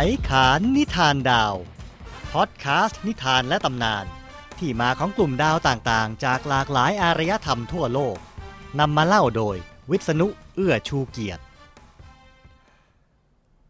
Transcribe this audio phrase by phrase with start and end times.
[0.00, 1.54] ไขขานนิทานดาว
[2.32, 4.04] พอดแคสต์นิทานและตำนาน
[4.58, 8.16] ที่มาของกลุ่มดาวต่างๆ จากหลากหลายอารยธรรมทั่วโลก
[8.80, 9.56] นำมาเล่าโดย
[9.90, 11.42] วิษณุเอื้อชูเกียรติ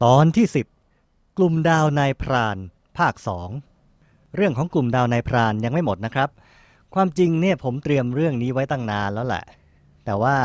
[0.05, 0.47] ตอนที่
[0.93, 2.59] 10 กลุ่มดาวนายพราน
[2.99, 3.15] ภาค
[3.75, 6.29] 2 เรื่องของกลุ่มดาวนายพรานยังไม่หมดนะครับ
[6.95, 9.45] ความจริงเนี่ยผมเตรียมเรื่องนี้ไว้ตั้งนานแล้วแหละ
[10.05, 10.37] แต่ว่า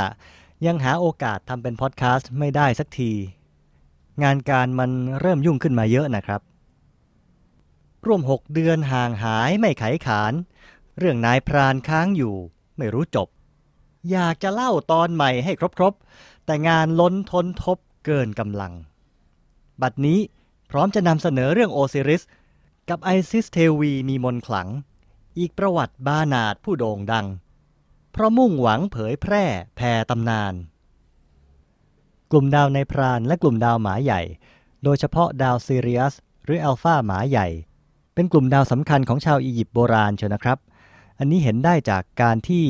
[0.66, 3.14] ยังหาโอกาสทำเป็นพอดแคสต์ไม่ได้สักที
[4.24, 6.42] งานการมันเริ่มยุ่งขึ้นมาเยอะนะครับ
[8.06, 10.34] ร่วมหกเดือนห่างหายไม่ไขขาน
[10.98, 12.36] เรื่องนายพรานค้างอยู่
[12.78, 13.28] ไม่รู้จบ
[14.12, 18.74] อยากจะเล่าตอนใหม่ให้ครบๆ แต่งานล้นทนทบเกินกำลัง
[19.82, 20.20] บัดนี้
[20.72, 22.24] พร้อมจะนำเสนอเรื่องโอซิริส
[22.90, 24.70] กับไอซิสเทวีมีมนขลัง
[25.40, 27.28] อีกประวัติบานาดผู้โด่งดัง
[28.12, 29.46] เพราะมุ่งหวังเผยแพร่
[29.76, 30.54] แผ่ตำนาน
[32.34, 34.22] กลุ่มดาวในพรานและกลุ่มดาวหมาใหญ่
[34.84, 36.14] โดยเฉพาะดาวซีเรียส
[36.46, 37.48] หรืออัลฟาหมาใหญ่
[38.14, 40.58] เป็นกลุ่มดาวสำคัญของชาวอียิปต์โบราณเชียวนะครับ
[41.20, 42.66] อันนี้เห็นได้จากการที่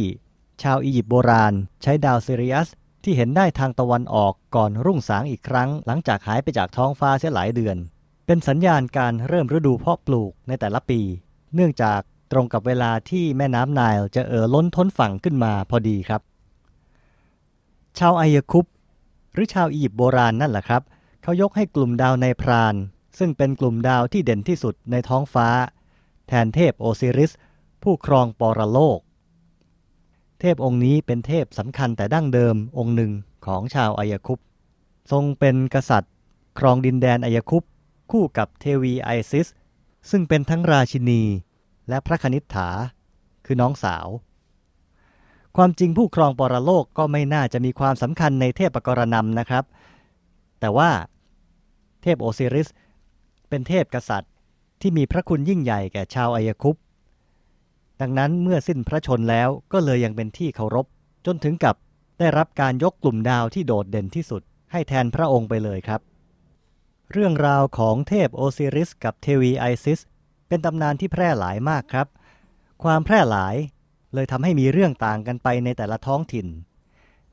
[0.63, 2.67] ชาวอียิปต์โบราณ ใช้ดาวซีเรียส
[3.03, 7.77] ที่เห็นได้ทางตะวันออกก่อนรุ่งสางอีกครั้ง หลังจากหายไปจากท้องฟ้าเสียหลายเดือน
[8.25, 10.99] เป็นสัญญาณการเริ่มฤดูเพาะปลูกในแต่ละปี
[11.55, 11.99] เนื่องจาก
[12.31, 16.21] ตรงกับเวลาที่แม่น้ำไนล์จะเอ่อล้นท้นฝั่งขึ้นมาพอดีครับ
[17.99, 18.65] ชาวไอยคุป
[19.33, 20.81] หรือชาวอียิปต์โบราณนั่นแหละครับ
[21.21, 22.75] เขายกให้กลุ่มดาวในพราน
[23.19, 25.47] ซึ่งเป็นกลุ่มดาวที่เด่นที่สุดในท้องฟ้า
[26.27, 27.31] แทนเทพโอซิริส
[27.83, 28.99] ผู้ครองปรโลก
[30.39, 33.11] เทพองค์นี้เป็นเทพสำคัญแต่ดั้งเดิมองค์หนึ่ง
[33.45, 34.39] ของชาวอายคุป
[35.11, 36.13] ทรงเป็นกษัตริย์
[36.59, 37.63] ครองดินแดนอายคุป
[38.11, 39.47] คู่กับเทวีไอซิส
[40.09, 41.21] ซึ่งเป็นทั้งราชินี
[41.89, 42.69] และพระคณิษฐา
[43.45, 44.07] คือน้องสาว
[45.57, 49.63] ความจริงผู้ครองปรโลกก็ไม่น่าจะมีความสำคัญในเทพกรณำนะครับ
[50.59, 50.91] แต่ว่า
[52.01, 52.67] เทพโอซิริส
[53.49, 54.31] เป็นเทพกษัตริย์
[54.81, 56.75] ที่มีพระคุณยิ่งใหญ่แก่ชาวอายคุป
[58.01, 60.85] ดังนั้นเมื่อสิ้นพระชนแล้วก็เลยยังเป็นที่เคารพ
[61.25, 61.75] จนถึงกับ
[62.19, 64.41] ได้รับการยกกลุ่มดาวที่โดดเด่นที่สุด
[64.71, 66.01] ให้แทนพระองค์ไปเลยครับ
[67.11, 69.99] เรื่องราวของเทพโอซิริส กับเทวีไอซิส
[70.47, 72.07] เป็นตำนานที่แพร่หลายมากครับ
[72.83, 73.55] ความแพร่หลาย
[74.13, 76.47] เลยทำให้มีเรื่องต่างกันไปในแต่ละท้องถิ่น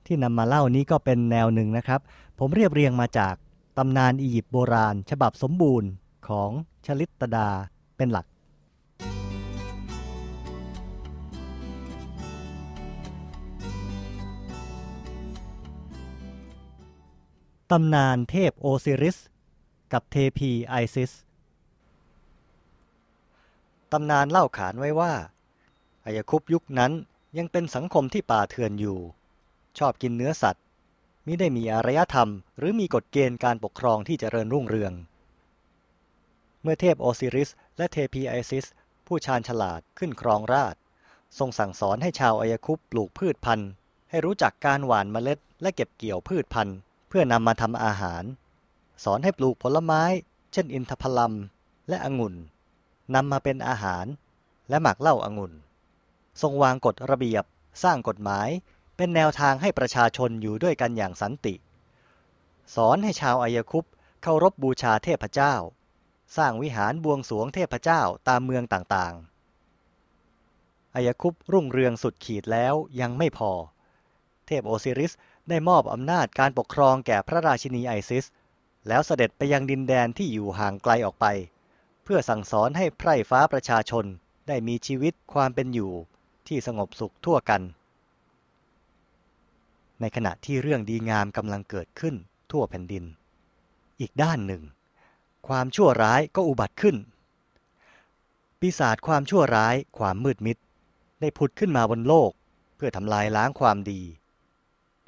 [0.06, 2.00] ที่นำมาเล่านี้ก็เป็นแนวหนึ่งนะครับ
[2.38, 3.34] ผมเรียบเรียงมาจาก
[3.78, 5.90] ตำนานอียิปต์โบราณ ฉบับสมบูรณ์
[6.28, 6.50] ของ
[6.86, 7.48] ชลิตตดา
[7.96, 8.26] เป็นหลัก
[17.70, 19.16] ตำนานเทพโอซิริส
[19.92, 21.12] กับเทพีไอซิส
[23.92, 25.12] ตำนานเล่าขานไว้ว่า
[26.04, 26.92] อายคุปยุคนั้น
[27.38, 28.98] ยังเป็นสังคมที่ป่าเถื่อนอยู่
[29.78, 30.64] ชอบกินเนื้อสัตว์
[31.26, 32.28] มิได้มีอารยธรรม
[32.58, 34.92] หรือมีกฎเกณฑ์การปกครองที่เจริญรุ่งเรือง
[36.62, 38.66] เมื่อเทพโอซิริส และเทพีไอซิส
[39.06, 40.74] ผู้ชาญฉลาดขึ้นครองราช
[41.38, 43.70] ทรงสั่งสอนให้ชาวอายคุปปลูกพืชพันธุ์
[44.10, 46.76] ให้รู้จักการหว่านเมล็ด และเก็บเกี่ยวพืชพันธุ์
[47.08, 48.22] เพื่อนำมาทำอาหาร
[49.04, 50.02] สอนให้ปลูกผลไม้
[50.52, 51.34] เช่นอินทผลัม
[51.88, 52.34] และองุ่น
[53.14, 54.06] นำมาเป็นอาหาร
[54.68, 55.52] และหมักเหล้าองุ่น
[56.42, 57.44] ทรงวางกฎระเบียบ
[57.82, 58.48] สร้างกฎหมาย
[58.96, 61.54] เป็นแนวทางให้ประชาชนอยู่ด้วยกันอย่างสันติ
[62.74, 63.84] สอนให้ชาวอายคุป
[64.22, 65.54] เคารพบบูชาเทพเจ้า
[66.36, 73.52] สร้างวิหารบวงสรวงเทพเจ้าตามเมืองต่างๆอายคุปรุ่งเรืองสุดขีดแล้วยังไม่พอ
[74.46, 75.12] เทพโอซิริส
[75.48, 78.24] ได้มอบอำนาจการปกครองแก่พระราชินีไอซิส
[78.88, 81.26] แล้วเสด็จไปยังดินแดนที่อยู่ห่างไกลออกไป
[82.04, 84.04] เพื่อสั่งสอนให้ไพร่ฟ้าประชาชน
[84.48, 85.92] ได้มีชีวิตความเป็นอยู่
[86.50, 87.62] ที่สงบสุขทั่วกัน
[90.00, 92.14] ในขณะที่เรื่องดีงามกำลังเกิดขึ้น
[92.50, 93.04] ทั่วแผ่นดิน
[94.00, 94.62] อีกด้านหนึ่ง
[95.48, 96.96] ความชั่วร้ายก็อุบัติขึ้น
[98.60, 100.56] ปีศาจความชั่วร้ายความมืดมิด
[101.20, 102.30] ได้ผุดขึ้นมาบนโลก
[102.76, 104.00] เพื่อทำลายล้างความดี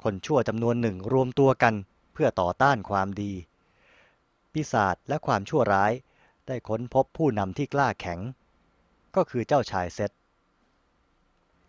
[0.03, 1.73] คนชั่วจำนวนหนึ่งรวมตัวกัน
[2.13, 3.33] เพื่อต่อต้านความดี
[4.51, 5.91] ปีศาจและความชั่วร้าย
[6.47, 8.19] ได้ค้นพบผู้นำที่กล้าแข็ง
[9.15, 10.11] ก็คือเจ้าชายเซต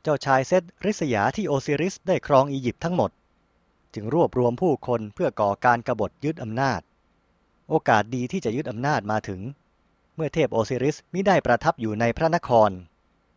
[0.07, 3.11] เจ้าชายเซตริษยาที่โอซิริสได้ครองอียิปต์ทั้งหมด
[3.95, 6.81] จึงรวบรวมผู้คนเพื่อก่อการกรบฏยึดอำนาจ
[7.69, 9.41] โอกาสดีที่จะยึดอำนาจมาถึง
[10.15, 12.71] เมื่อเทพโอซิริสมิได้ประทับอยู่ในพระนคร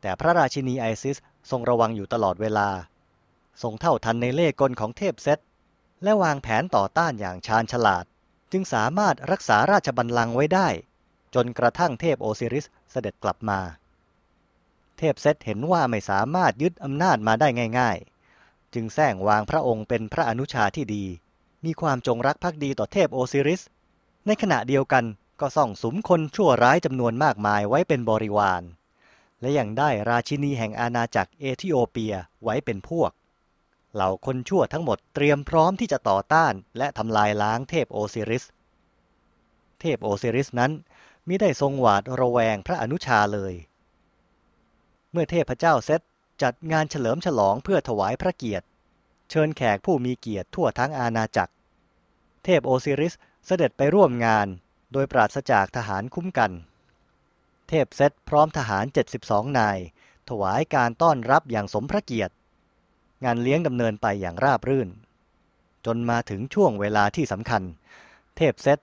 [0.02, 1.18] แต่พระราชินีไอซิส
[1.50, 2.70] ทรงระวังอยู่ตลอดเวลา
[3.62, 5.40] ทรงเท่าทันในเล่กลของเทพเซต
[6.04, 8.06] และวางแผนต่อต้านอย่างชาญฉลาด
[8.52, 10.68] จึงสามารถรักษาราชบัลลังก์ไว้ได้
[11.36, 13.60] จนกระทั่งเทพโอซิริสเสด็จกลับมา
[14.98, 17.48] เทพเซตเห็นว่าไม่สามารถยึดอำนาจมาได้
[17.80, 17.98] ง่าย
[18.36, 21.06] ๆ จึงแซงวางพระองค์เป็นพระอนุชาที่ดี
[21.66, 23.62] มีความจงรักภักดีต่อเทพโอซิริส
[24.26, 25.06] ในขณะเดียวกัน
[25.40, 28.64] ก็ส่องสมคนชั่วร้ายจำนวนมากมายไว้เป็นบริวาร
[29.42, 32.14] และยังได้ราชินีแห่งอาณาจักรเอธิโอเปีย
[32.44, 33.12] ไว้เป็นพวก
[33.94, 38.44] เหล่าคนชั่วทั้งหมดเตรียมพร้อมที่จะต่อต้านและทำลายล้างเทพโอซิริส
[39.80, 40.72] เทพโอซิริสนั้น
[41.28, 43.54] มิได้ทรงหวาดระแวงพระอนุชาเลย
[45.20, 46.02] มื่อเทพเจ้าเซต
[46.44, 48.66] จัดงานเฉลิมฉลองเพื่อถวายพระเกียรติ
[49.30, 51.54] เชิญแขกผู้มีเกียรติทั่วทั้งอาณาจักร
[52.44, 53.14] เทพโอซิริส
[53.46, 54.48] เสด็จไปร่วมงาน
[54.94, 56.52] โดยปราศจากทหารคุ้มกัน
[57.70, 58.86] เทพเซตพร้อมทหาร
[59.22, 59.78] 72 นาย
[60.30, 62.34] ถวายการต้อนรับอย่างสมพระเกียรติ
[63.24, 64.90] งานเลี้ยงดำเนินไปอย่างราบรื่น
[65.86, 67.64] จนมาถึงช่วงเวลาที่สำคัญ
[68.38, 68.80] เทพเซต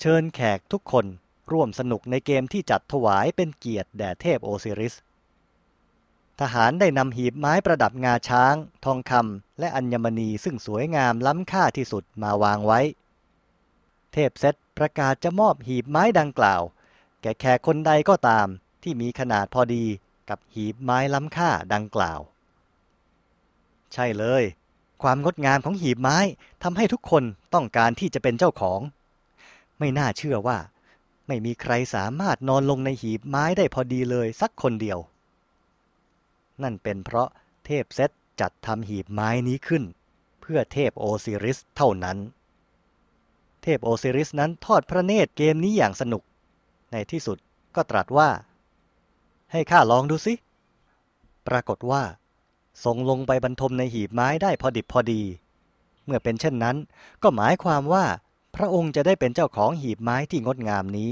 [0.00, 1.06] เชิญแขกทุกคน
[1.52, 4.94] ร่วมสนุกในเกมที่จัดถวายเป็นเกียรติแด่เทพโอซิริส
[6.40, 8.54] ทหารได้นำหีบไม้ประดับงาช้าง
[8.84, 12.80] ทองคำและอัญมณีซึ่งสวยงามล้ำค่าที่สุดมาวางไว้
[14.12, 16.62] เทพเซตประกาศจะมอบหีบไม้ดังกล่าว
[17.22, 18.46] แก่แขกคนใดก็ตาม
[18.82, 19.84] ที่มีขนาดพอดี
[20.28, 22.20] กับหีบไม้ล้ำค่าดังกล่าว
[23.92, 24.42] ใช่เลย
[25.02, 26.18] ความงดงามของหีบไม้
[26.62, 27.24] ทำให้ทุกคน
[27.54, 28.80] ต้องการที่จะเป็นเจ้าของ
[29.78, 30.58] ไม่น่าเชื่อว่า
[31.26, 34.98] ไม่มีใครสามารถนอนลงในหีบไม้ได้พอดีเลยสักคนเดียว
[36.62, 37.28] นั่นเป็นเพราะ
[37.66, 38.10] เทพเซต
[38.40, 39.84] จัดทำหีบไม้นี้ขึ้น
[40.40, 42.18] เพื่อเทพโอซิริสเท่านั้น
[43.62, 46.22] เทพโอซิริสนั้นทอดพระเนตรเกมนี้อย่างสนุก
[46.92, 47.38] ในที่สุด
[47.74, 48.28] ก็ตรัสว่า
[49.52, 50.34] ให้ข้าลองดูสิ
[51.48, 52.02] ปรากฏว่า
[52.84, 55.22] ทรงลงไปบรรทมในหีบไม้ได้พอดิบพอดี
[56.04, 56.76] เมื่อเป็นเช่นนั้น
[57.22, 58.04] ก็หมายความว่า
[58.56, 61.10] พระองค์จะได้เป็นเจ้าของหีบไม้ที่งดงามนี้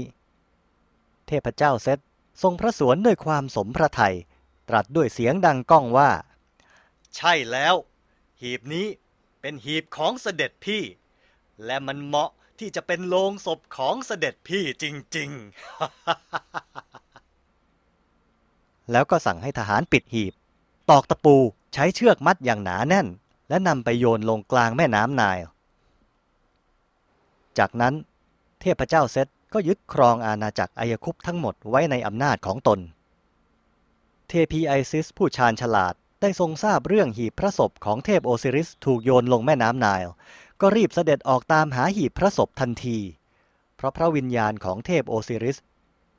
[1.27, 1.99] เทพเจ้าเซต
[2.41, 4.15] ทรงพระสวนด้วยความสมพระทยัย
[4.69, 6.09] ตรัสด้วยเสียงดังก้องว่า
[7.15, 7.75] ใช่แล้ว
[8.41, 8.87] หีบนี้
[9.41, 10.83] เป็นหีบของเสด็จพี่
[11.65, 14.85] และมันเหมาะที่จะเป็นโลงศพของเสด็จพี่จ
[15.17, 15.41] ริง ๆ
[18.91, 20.33] แล้วก็สั่งให้ทหารปิดหีบ
[20.89, 21.35] ตอกตะปู
[21.73, 23.07] ใช้เชือกมัดอย่างหนาแน่น
[23.49, 25.37] และนำไปโยนลงกลางแม่น้ำนาย
[27.57, 27.93] จากนั้น
[28.61, 32.79] เทพเจ้าเซตก็ยึดครองอาณาจักรอายคุปทั้งหมดไว้ในอำนาจของตน
[34.29, 40.11] เทพีไอซิสผู้ชาญฉลาด ได้ทรงทราบเรื่องหีบพระศพของเทพโอซิริสถูกโยนลงแม่น้ำไนล์
[40.61, 42.97] ก็รีบเสด็จออกตามหาหีบพระศพทันที
[43.75, 45.57] เพราะพระวิญญาณของเทพโอซิริส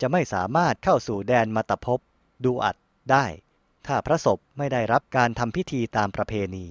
[0.01, 2.01] จะไม่สามารถเข้าสู่แดนมาตภพ
[2.45, 2.77] ดูอัด
[3.11, 3.25] ได้
[3.87, 6.67] ถ้าพระศพไม่ได้รับการทำพิธีตามประเพณี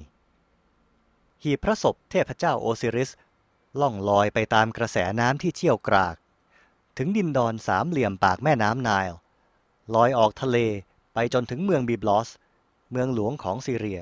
[1.43, 3.11] หีบพระศพเทพเจ้าโอซิริส
[3.81, 6.15] ล่องลอยไปตามกระแสน้ำที่เชี่ยวกราก
[6.97, 9.15] ถึงดินดอนสามเหลี่ยมปากแม่น้ำไนล์
[9.95, 10.57] ลอยออกทะเล
[11.15, 12.29] ไปจนถึงเมืองบิบลอส
[12.91, 14.01] เมืองหลวงของซีเรีย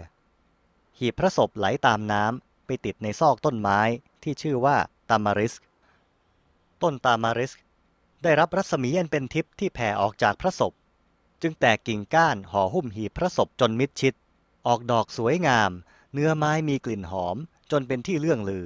[1.00, 3.80] หีบพระศพไหลตามน้ำไปติดในซอกต้นไม้
[4.24, 4.78] ที่ชื่อว่า
[5.10, 5.54] ตามาริส
[6.82, 7.52] ต้นตามาริส
[8.24, 10.74] ได้รับรัศมีอันเป็นทิพย์ที่แผ่ออกจากพระศพ
[11.42, 14.14] จึงแตกกิ่งก้านห่อหุ้มหีบพระศพจนมิดชิด
[14.68, 15.72] ออกดอกสวยงาม
[16.14, 17.38] เนื้อไม้มีกลิ่นหอม
[17.72, 18.66] จนเป็นที่เลื่องลือ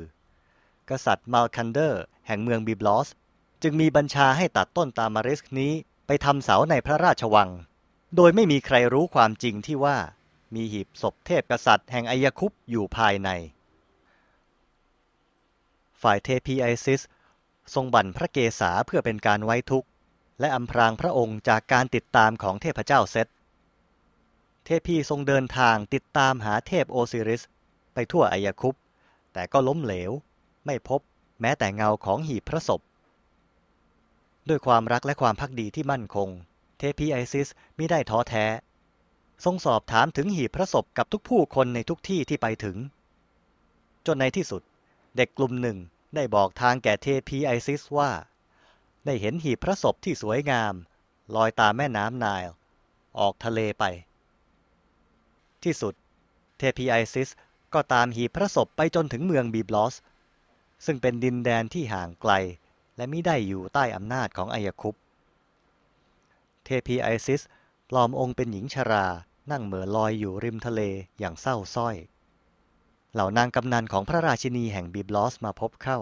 [0.90, 3.08] กษัตริย์มัลคันเดอร์แห่งเมืองบิบลอส
[3.64, 5.72] จึงมีบัญชาให้ตัดต้นตามาริสนี้
[6.08, 7.50] ไปทำเสาในพระราชวัง
[8.16, 9.98] โดยไม่มีใครรู้ความจริงที่ว่า
[10.56, 13.30] มีหีบศพเทพกษัตริย์แห่งอายคุปอยู่ภายใน
[16.02, 17.02] ฝ่ายเทพีไอซิส
[17.74, 19.88] ทรงบั่นพระเกศาเพื่อเป็นการไว้ทุกข์
[20.40, 23.28] และอำพรางพระองค์จากการติดตามของเทพเจ้าเซต
[24.66, 27.42] เทพีทรงเดินทางติดตามหาเทพโอซิริส
[27.94, 28.76] ไปทั่วอายคุป
[29.34, 30.12] แต่ก็ล้มเหลว
[30.66, 31.02] ไม่พบ
[31.42, 32.82] แม้แต่เงาของหีบพระศพ
[34.48, 36.30] ด้วยความรักและความพักดีที่มั่นคง
[36.78, 38.46] เทพีไอซิสมิได้ท้อแท้
[39.46, 42.78] ทรงสอบถามถึงหีบพระศพกับทุกผู้คนในทุกที่ที่ไปถึง
[44.06, 44.62] จนในที่สุด
[45.16, 45.78] เด็กกลุ่มหนึ่ง
[46.16, 48.12] ได้บอกทางแก่เทพีไอซิสว่า
[49.06, 50.74] ได้เห็นหีบพระศพที่สวยงาม
[51.36, 52.50] ลอยตามแม่น้ำไนล์
[53.20, 53.84] ออกทะเลไป
[55.64, 55.94] ที่สุด
[56.58, 57.30] เทพีไอซิส
[57.74, 59.96] ก็ตามหีบพระศพไปจนถึงเมืองบีบลอส
[60.86, 62.32] ซึ่งเป็นดินแดนที่ห่างไกล
[62.98, 64.96] และมิได้อยู่ใต้อำนาจของไอยคุปต์
[66.68, 67.42] เทพีไอซิส
[67.90, 69.06] ปลอมองค์เป็นหญิงชรา
[69.52, 70.82] นั่งเหม่อลอยอยู่ริมทะเล
[71.20, 71.96] อย่างเศร้าส้อย
[73.14, 76.00] เหล่านางกำนันของพระราชินีแห่งบีบลอสมาพบเข้า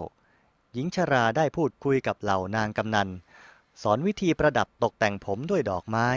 [0.73, 3.09] หญิงชราได้พูดคุยกับเหล่านางกำนัน
[3.81, 6.07] สอนวิธีประดับตกแต่งผมด้วยดอกไม้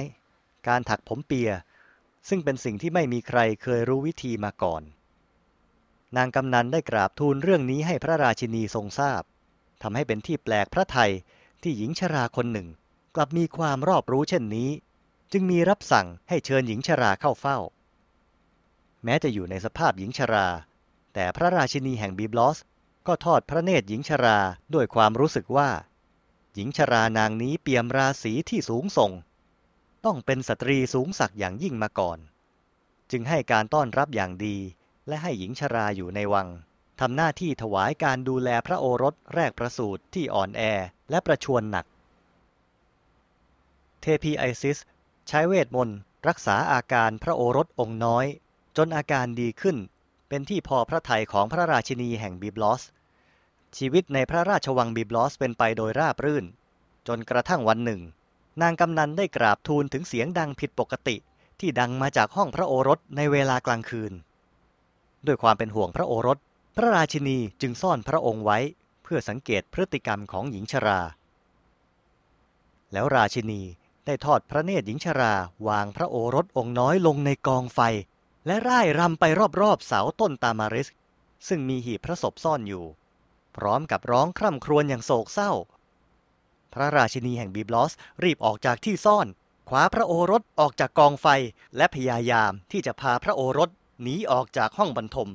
[0.68, 1.50] การถักผมเปีย
[2.28, 4.82] ซึ่งเป็นสิ่งที่ไม่มีใครเคยรู้วิธีมาก่อน
[6.16, 9.22] นางกำนันได้กราบทูลเรื่องนี้ให้พระราชินีทรงทราบ
[9.82, 11.10] ทำให้เป็นที่แปลกพระไทย
[11.62, 12.68] ที่หญิงชราคนหนึ่ง
[13.20, 14.70] กลับมีความรอบรู้เช่นนี้
[15.32, 17.58] จึงมีรับสั่งให้เชิญหญิงชราเข้าเฝ้า
[19.04, 20.46] แม้จะอยู่ในสภาพหญิงชรา
[21.14, 22.58] แต่พระราชินีแห่งบีบลอส
[23.06, 24.38] ก็ทอดพระเนตรหญิงชรา
[24.74, 25.70] ด้วยความรู้สึกว่า
[26.54, 29.12] หญิงชรานางนี้เปี่ยมราศีที่สูงส่ง
[30.04, 32.18] ต้องเป็นสตรีสูงศักดิ์อย่างยิ่งมาก่อน
[33.10, 34.56] จึงให้การต้อนรับอย่างดี
[35.08, 36.48] และให้หญิงชราอยู่ในวัง
[37.00, 40.62] ทำหน้าที่ถวายการดูแลพระโอรสแรกประสูติที่อ่อนแอ
[41.10, 41.86] และประชวรหนัก
[44.00, 44.78] เทพีไอซิส
[45.28, 48.26] ใช้เวทมนต์รักษาอาการพระโอรสองค์น้อย
[48.76, 49.76] จนอาการดีขึ้น
[50.28, 52.82] เป็นที่พอพระทัยของพระราชินีแห่งบิบลอส
[53.76, 56.44] ชีวิตในพระราชวังบิบลอสเป็นไปโดยราบรื่น
[57.08, 58.00] จนกระทั่งวันหนึ่ง
[58.62, 61.16] นางกำนันได้กราบทูลถึงเสียงดังผิดปกติ
[61.60, 64.12] ที่ดังมาจากห้องพระโอรสในเวลากลางคืน
[65.26, 66.38] ด้วยความเป็นห่วงพระโอรส
[66.76, 68.58] พระราชินีจึงซ่อนพระองค์ไว้
[69.02, 71.00] เพื่อสังเกตพฤติกรรมของหญิงชรา
[72.92, 73.62] แล้วราชินี
[74.08, 75.34] ได้ทอดพระเนตรหญิงชรา
[75.68, 77.80] วางพระโอรสองค์น้อยลงในกองไฟ
[78.46, 79.24] และร่ายรำไป
[79.60, 80.88] รอบๆเสาต้นตามาริส
[81.48, 82.84] ซึ่งมีหีบพระศพซ่อนอยู่
[83.56, 85.52] พร้อมกับร้องคร่ำครวญอย่างโศกเศร้า
[86.74, 89.26] พระราชินีแห่งบีบลอสรีบออกจากที่ซ่อน
[89.68, 91.26] คว้าพระโอรสออกจากกองไฟ
[91.76, 93.70] และพยายามที่จะพาพระโอรส
[94.02, 95.30] หนีออกจากห้องบรรทม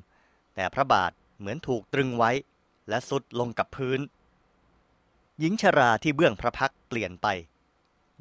[0.56, 2.32] แต่พระบาทเหมือนถูกตรึงไว้
[2.90, 4.00] และสุดลงกับพื้น
[5.40, 7.28] หญิงชราที่เบื้องพระพักเปลี่ยนไป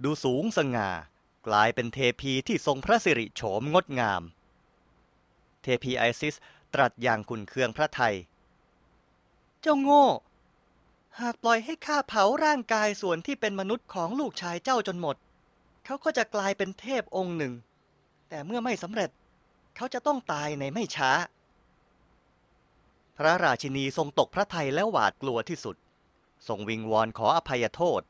[0.05, 0.91] ดูสูงสง่า
[1.47, 4.23] กลายเป็นเทพีที่ทรงพระสิริโฉมงดงาม
[5.63, 6.35] เทพีไอซิส
[6.75, 8.15] ตรัสอย่างขุนเคืองพระไทย
[9.61, 10.07] เจ้าโง่
[11.21, 15.17] หากปล่อยให้ข้าเผาร่างกายส่วนที่เป็นมนุษย์ของลูกชายเจ้าจนหมด
[15.85, 17.53] เขาก็จะกลายเป็นเทพองค์หนึ่ง
[18.29, 19.11] แต่เมื่อไม่สำเร็จ
[19.77, 21.11] เขาจะต้องตายในไม่ช้า
[23.17, 25.77] พระราชินีทรงตกพระไทยและหวาดกลัวที่สุด
[26.49, 28.01] ทรงวิงวอนขออภัยโทษ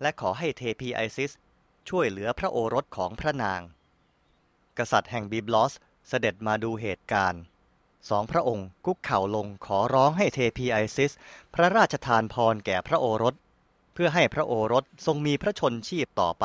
[0.00, 1.32] และขอให้เทพีไอซิส
[1.88, 3.60] ช่วยเหลือพระโอรสของพระนาง
[4.78, 5.72] กษัตริย์แห่งบิบลอส
[6.08, 7.42] เสด็จมาดูเหตุการณ์
[8.08, 11.12] สองพระองค์คุกเข่าลงขอร้องให้เทพีไอซิส
[11.54, 13.34] พระราชทานพรแก่พระโอรส
[13.94, 16.44] เพื่อให้พระโอรสทรงมีพระชนชีพต่อไป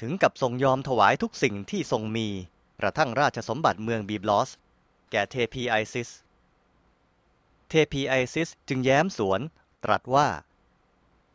[0.00, 2.28] ถึงกับทรงยอมถวายทุกสิ่งที่ทรงมี
[2.80, 4.50] กระทั่งราชสมบัติเมืองบีบลอส
[5.10, 6.10] แก่เทพีไอซิส
[7.68, 9.40] เทพีไอซิสจึงแย้มสวน
[9.84, 10.28] ตรัสว่า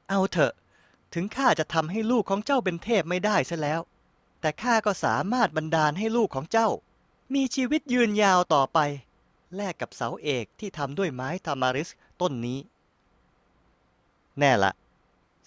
[0.09, 0.53] เอาเถอะ
[1.13, 3.81] ถึงข้าจะทำให้ลูกของเจ้าเป็นเทพไม่ได้ซะแล้ว
[4.41, 6.69] แต่ข้าก็สามารถบันดาลให้ลูกของเจ้า
[7.33, 8.79] มีชีวิตยืนยาวต่อไป
[9.55, 11.89] แลกกับเสาเอกที่ทำด้วยไม้ทามาริส
[12.21, 12.59] ต้นนี้
[14.39, 14.71] แน่ละ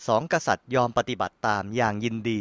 [0.06, 2.40] สองกษัตริย์ยอมปฏิบัติตามอย่างยินดี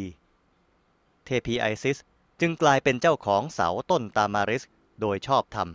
[1.25, 1.97] เทพีไอซิส
[2.39, 4.63] จึงกลายเป็นเจ้าของเสาต้นตามาริส
[5.01, 5.69] โดยชอบธรรม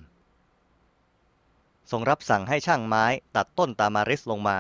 [1.91, 3.05] ทรงรับสั่งให้ช่างไม้
[3.37, 4.59] ตัดต้นตามาริสลงมา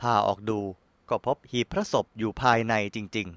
[0.00, 0.60] พาออกดู
[1.10, 3.28] ก็พบหีบพระศพอยู่ภายในจริง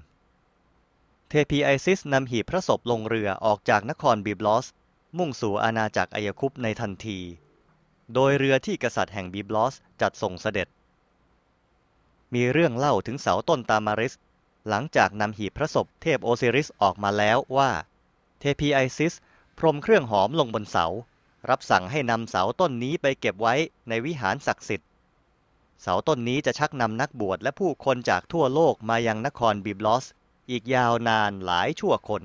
[0.60, 4.66] ๆ เทพีไอซิสนำหีบพระศพลงเรือออกจากนครบิบลอส
[5.18, 7.18] มุ่งสู่อาณาจักรอายคุปในทันที
[8.14, 10.68] โดยเรือที่กษัตริย์แห่งบิบลอสจัดส่งเสด็จ
[12.34, 14.14] มีเรื่องเล่าถึงเสาต้นตามาริส
[14.68, 17.70] หลังจากนำหีบพระศพเทพโอซิริสออกมาแล้วว่า
[18.40, 19.14] เทพีไอซิส
[19.58, 20.86] พรมเครื่องหอมลงบนเสา
[21.48, 23.54] รับสั่งให้นำเสาต้นนี้ไปเก็บไว้
[23.88, 24.88] ในวิหารศักดิ์สิทธิ์
[25.80, 30.04] เสาต้นนี้จะชักนำนักบวชและผู้คนจากทั่วโลกมายังนครบิบลอส
[30.50, 32.22] อีกยาวนานหลายชั่วคน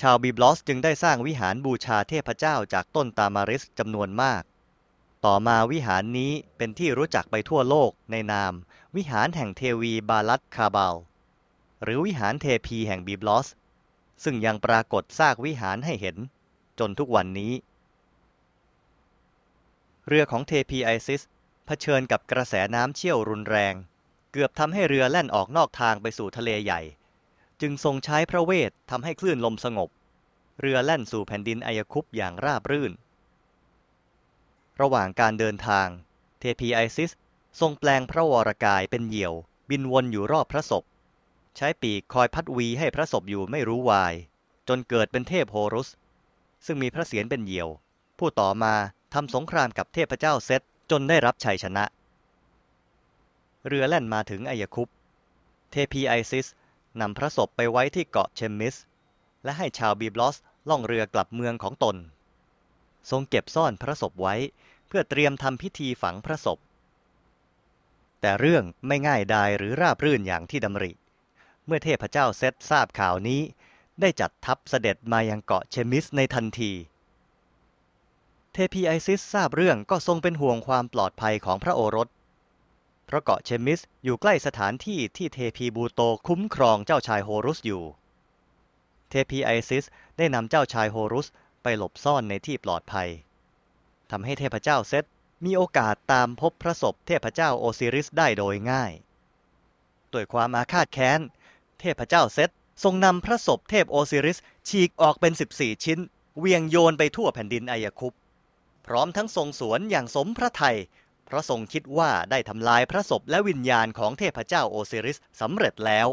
[0.00, 4.42] ชาวบิบลอสจึงได้สร้างวิหารบูชาเทพเจ้าจากต้นตามาริสจำนวนมาก
[5.24, 8.52] ต่อมาวิหารนี้เป็นที่รู้จักไปทั่วโลกในนาม
[8.96, 10.96] วิหารแห่งเทวีบาลัดคาบาล
[11.82, 13.48] หรือวิหารเทพีแห่งบิบลอส
[14.24, 16.16] ซึ่งยังปรากฏซากวิหารให้เห็น
[16.78, 17.52] จนทุกวันนี้
[20.08, 21.22] เรือของเทพีไอซิส
[21.70, 23.74] เผชิญกับกระแสน้ำเชี่ยวรุนแรง
[24.32, 26.80] เกือบทำให้เรือแล่นออกนอกทางไปสู่ทะเลใหญ่
[27.60, 29.88] จึงทรงใช้พระเวททำให้คลื่นลมสงบ
[30.60, 32.92] เรือแล่นสู่แผ่นดินอายคุปอย่างราบรื่น
[34.80, 35.88] ระหว่างการเดินทาง
[36.40, 37.10] เทพีไอซิส
[37.60, 39.34] ทรงแปลงพระวรกายเป็นเหยี่ยว
[39.70, 40.84] บินวนอยู่รอบพระศพ
[41.56, 44.14] ใช้ปีกคอยพัดวีให้พระศพอยู่ไม่รู้วาย
[44.68, 45.88] จนเกิดเป็นเทพโฮรุส
[46.66, 47.68] ซึ่งมีพระเศียรเป็นเหยี่ยว
[48.18, 48.74] ผู้ต่อมา
[49.14, 51.84] ทำสงครามกับเทพเจ้าเซต จนได้รับชัยชนะ
[53.66, 54.88] เรือแล่นมาถึงอายคุป
[55.70, 56.46] เทพีไอซิส
[57.00, 58.76] นำพระศพไปไว้ที่เกาะเชมมิส
[59.44, 60.36] และให้ชาวบีบลอส
[60.68, 61.96] ล่องเรือกลับเมืองของตน
[63.10, 64.34] ทรงเก็บซ่อนพระศพไว้
[64.88, 66.58] เพื่อเตรียมทำพิธีฝังพระศพ
[68.20, 70.92] แต่เรื่องไม่ง่ายดายหรือราบรื่นอย่างที่ดำริ
[71.66, 73.40] เมื่อเทพเจ้าเซตทราบข่าวนี้
[74.00, 76.72] ได้จัดทัพเสด็จมายังเกาะเชมิสในทันที
[78.58, 82.08] เทพีไอซิสทราบเรื่องก็ทรงเป็นห่วงความปลอดภัยของพระโอรส
[83.06, 87.82] เพราะเกาะเชมิสอยู่ใกล้สถานที่ที่เทพีบูโตคุ้มครองเจ้าชายโฮรุสอยู่
[89.10, 89.84] เทพีไอซิส
[90.18, 91.26] ได้นำเจ้าชายโฮรุส
[91.62, 93.08] ไปหลบซ่อนในที่ปลอดภัย
[94.10, 95.04] ทำให้เทพเจ้าเซต
[95.44, 98.92] มีโอกาสตามพบพระศพเทพเจ้าโอซิริสได้โดยง่าย
[100.12, 101.20] ด้วยความอาฆาตแค้น
[101.80, 102.50] เทพเจ้าเซต
[102.82, 104.38] ทรงนำพระศพเทพโอซิริส
[104.68, 105.98] ฉีกออกเป็น 14 ชิ้น
[106.38, 108.14] เวียงโยนไปทั่วแผ่นดินอายคุป
[108.88, 110.76] พร้อมทั้งทรงสวนอย่างสมพระไทย
[111.26, 116.08] เพราะทรงคิดว่าได้ทำลายพระศพและวิญญาณของเทพเจ้าโอซิริสสำเร็จแล้ว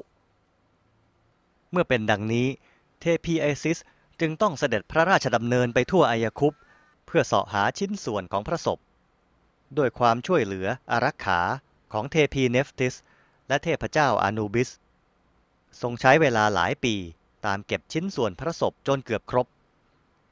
[1.72, 2.48] เมื่อเป็นดังนี้
[3.02, 3.78] เทพีไอซิส
[4.20, 6.54] จึงต้องเสด็จพระราชดำเนินไปทั่วอายคุป
[7.06, 8.80] เพื่อเสาะหาชิ้นส่วนของพระศพ
[9.78, 11.40] ด้วยความช่วยเหลืออารักขา
[11.94, 12.96] ของเทพีเนฟติส
[13.48, 14.70] และเทพเจ้าอานูบิส
[15.82, 16.96] ทรงใช้เวลาหลายปี
[17.46, 19.48] ตามเก็บชิ้นส่วนพระศพจนเกือบครบ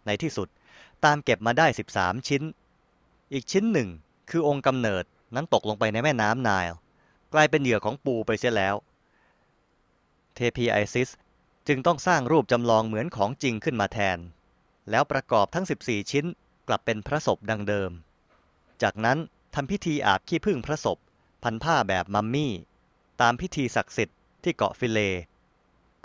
[0.06, 0.48] ในที่สุด
[1.06, 2.44] ตามเก็บมาได้ 13 ชิ้น
[3.34, 3.90] อีกชิ้นหนึ่ง
[4.30, 5.04] คือองค์กำเนิด
[5.36, 6.70] นั้นตกลงไปในแม่น้ำไนล์
[7.34, 8.76] กลายเป็นเหยื่อของปูไปเสียแล้ว
[10.36, 11.10] เทพีไอซิส
[11.68, 14.18] จึงต้องสร้างรูปจำลองเหมือนของจริงขึ้นมาแทน
[14.90, 16.26] แล้วประกอบทั้ง 14 ชิ้น
[16.68, 17.92] กลับเป็นพระศพดังเดิม
[18.82, 19.18] จากนั้น
[19.56, 20.98] ทำพิธีอาบขี้ผึ้งพระศพ
[21.44, 22.54] พันผ้าแบบมัมมี่
[23.22, 25.00] ตามพิธีศักดิ์สิทธิ์ที่เกาะฟิเล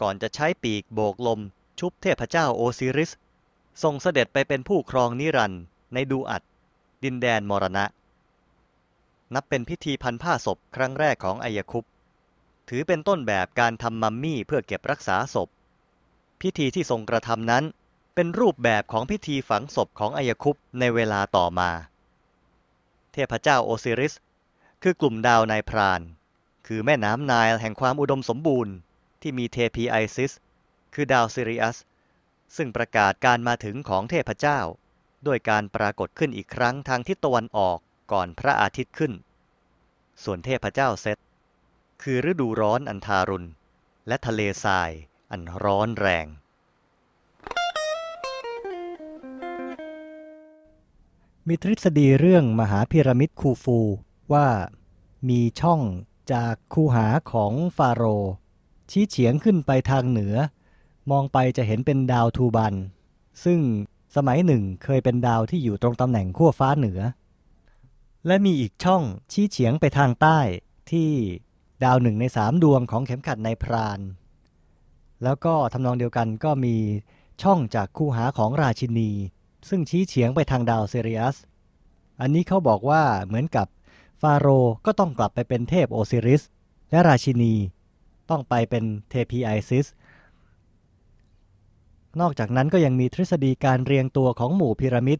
[0.01, 1.41] ก่อนจะใช้ปีกโบกลม
[1.79, 3.11] ชุบเทพเจ้าโอซิริส
[3.83, 5.63] ทรงเสด็จไปเป็นผู้ครองนิรันดร์
[5.95, 6.43] ในดูอัด
[7.05, 7.85] ดินแดนมรณะ
[9.35, 11.85] นับเป็นพิธีพันผ้าศพครั้งแรกของอายคุป
[12.69, 15.49] ถือเป็นต้นแบบการทำมัมมี่เพื่อเก็บรักษาศพ
[16.41, 17.65] พิธีที่ทรงกระทำนั้น
[18.15, 21.71] เป็นรูปแบบของพิธีฝังศพของอายคุปในเวลาต่อมา
[23.13, 24.15] เทพเจ้าโอซิริส
[24.83, 26.01] คือกลุ่มดาวนายพราน
[26.67, 28.75] คือแม่น้ำไนล์แห่งความอุดมสมบูรณ์
[29.21, 30.33] ที่มีเทพีไอซิส
[30.95, 31.77] คือดาวซิริอัส
[32.57, 34.61] ซึ่งประกาศการมาถึงของเทพเจ้า
[35.27, 37.79] ด้วยการปรากฏขึ้นอีกครั้งทางทิศตะวันออก
[38.13, 39.13] ก่อนพระอาทิตย์ขึ้น
[40.23, 41.19] ส่วนเทพเจ้าเซต
[42.03, 43.49] คือฤดูร้อนอันทารุณ
[44.09, 44.91] และทะเลทราย
[45.31, 46.27] อันร้อนแรง
[51.47, 53.79] มีทฤษฎีเรื่องมหาพีระมิดคูฟู
[54.33, 54.49] ว่า
[55.29, 55.81] มีช่อง
[56.33, 58.05] จากคูหาของฟาโร
[58.91, 60.37] ชี้เฉียงขึ้นไปทางเหนือ
[61.11, 62.75] มองไปจะเห็นเป็นดาวทูบัน
[63.45, 63.61] ซึ่ง
[64.17, 67.01] สมัยหนึ่งเคยเป็นดาวที่อยู่ตรงตำแหน่งขั้วฟ้าเหนือ
[68.27, 70.39] และมีอีกช่องชี้เฉียงไปทางใต้
[70.91, 71.11] ที่
[71.85, 74.01] ดาวหนึ่งในสามดวงของเข็มขัดในพราน
[75.25, 76.77] แล้วก็ทำนองเดียวกันก็มี
[77.43, 79.11] ช่องจากคู่หาของราชินี
[79.69, 81.37] ซึ่งชี้เฉียงไปทางดาวเซเรียส
[82.21, 83.67] อันนี้เขาบอกว่าเหมือนกับ
[84.21, 86.43] ฟาโรห์ก็ต้องกลับไปเป็นเทพโอซิริส
[86.91, 87.55] และราชินี
[88.31, 89.87] ต้องไปเป็นเทพีไอซิส
[92.21, 95.19] นอกจากนั้นก็ยังมีทฤษฎีการเรียงตัวของหมู่พีระมิด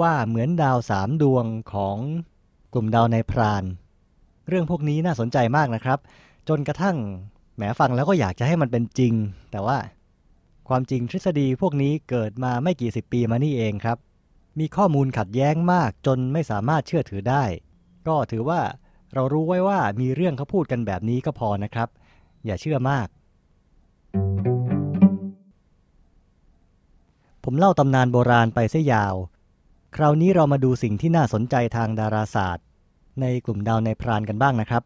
[0.00, 1.96] ว่าเหมือนดาวสามดวงของ
[2.72, 3.64] กลุ่มดาวในพราน
[4.48, 5.98] เรื่องพวกนี้น่าสนใจมากนะครับ
[6.48, 6.96] จนกระทั่ง
[7.56, 9.14] แหมฟังแล้วก็อยากจะให้มันเป็นจริง
[9.50, 9.78] แต่ว่า
[10.68, 13.98] ความจริงทฤษฎีพวกนี้เกิดมาไม่กี่สิบปีมานี่เองครับ
[14.58, 17.44] มีข้อมูลขัดแย้งมากจนไม่สามารถเชื่อถือได้
[18.08, 18.60] ก็ถือว่า
[19.14, 21.88] เรารู้ไว้ว่ามีเรื่องเขาพูดกันแบบนี้ก็พอนะครับ
[22.44, 23.08] อย่าเชื่อมาก
[27.50, 29.14] ผมเล่าตำนานโบราณไปเสียยาว
[29.96, 32.64] คราวนี้เรามาดูสิ่งที่น่าสนใจทางดาราศาสตร์
[33.20, 34.82] ในกลุ่มดาวในพรานกันบ้างนะครับ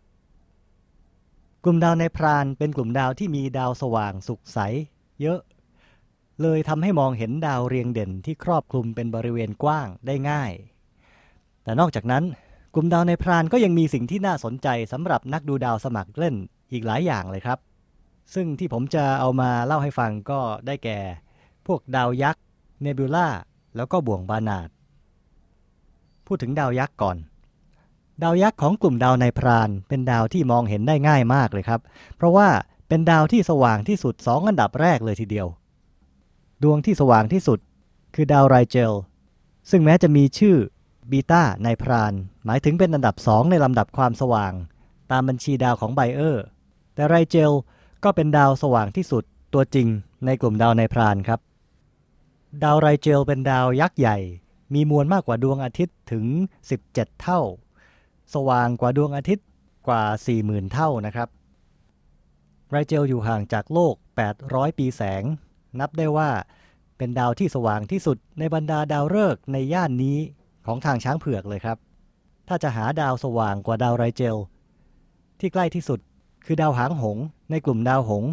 [1.65, 4.59] กลุ่มดาวในพรานเป็นกลุ่มดาวที่มีดาวสว่างสุกใส
[5.21, 5.41] เยอะ
[6.43, 10.53] เลยทำให้มองเห็นดาวเรียงเด่นที่ครอบคลุมเป็นบริเวณกว้างได้ง่าย
[11.63, 12.25] แต่นอกจากนั้น
[12.75, 16.35] กลุ่มดาวในพรานก็ยังมีสิ่งที่น่าสนใจสำหรับนักดูดาวสมัครเล่น
[16.73, 17.59] อีกหลายอย่างเลยครับ
[18.35, 20.99] ซึ่งที่ผมจะเอามาเล่าให้ฟังก็ได้แก่
[21.69, 22.43] พวกดาวยักษ์
[22.83, 23.29] เนบิวล่า
[23.77, 24.69] แล้วก็บ่วงบานาด
[26.27, 27.17] พูดถึงดาวยักษ์ก่อน
[28.23, 31.81] ดาวยักษ์ของกลุ่มดาวในพราน เป็นดาวที่มองเห็นได้ง่ายมากเลยครับ
[32.17, 32.49] เพราะว่า
[32.89, 35.47] เป็นดาวที่สว่างที่สุดสองอันดับแรกเลยทีเดียว
[36.63, 37.59] ดวงที่สว่างที่สุด
[38.15, 38.93] คือดาวไรเจล
[39.71, 40.57] ซึ่งแม้จะมีชื่อ
[41.11, 42.13] บีตาในพราน
[42.45, 44.53] หมายถึงเป็นอันดับสองในลำดับความสว่าง
[45.11, 46.45] ตามบัญชีดาวของไบเออร์
[46.95, 47.53] แต่ไรเจล
[48.05, 49.89] ก็เป็นดาวสว่างที่สุดตัวจริง
[50.27, 51.41] ในกลุ่มดาวในพรานครับ
[52.61, 54.19] ดาวไรเจลเป็นดาวยักษ์ใหญ่
[54.75, 56.25] มีมวลมากกว่าดวงอาทิตย์ถึง
[56.73, 57.41] 17 เท่า
[58.35, 59.47] สว่างกว่าดวงอาทิตย์
[59.87, 60.03] กว่า
[60.39, 61.29] 40,000 เท่านะครับ
[62.71, 63.95] ไรเจลอยู่ห่างจากโลก
[64.37, 65.23] 800 ปีแสง
[65.81, 66.31] นับได้ว่า
[66.97, 70.19] เป็นดาวที่สว่างที่สุดในบรรดาดาวฤกษ์ในย่านนี้
[70.67, 71.79] ของทางช้างเผือกเลยครับ
[72.49, 74.37] ถ้าจะหาดาวสว่างกว่าดาวไรเจล
[75.41, 76.01] ที่ใกล้ที่สุด
[76.45, 77.19] คือดาวหางหง
[77.51, 78.25] ในกลุ่มดาวหง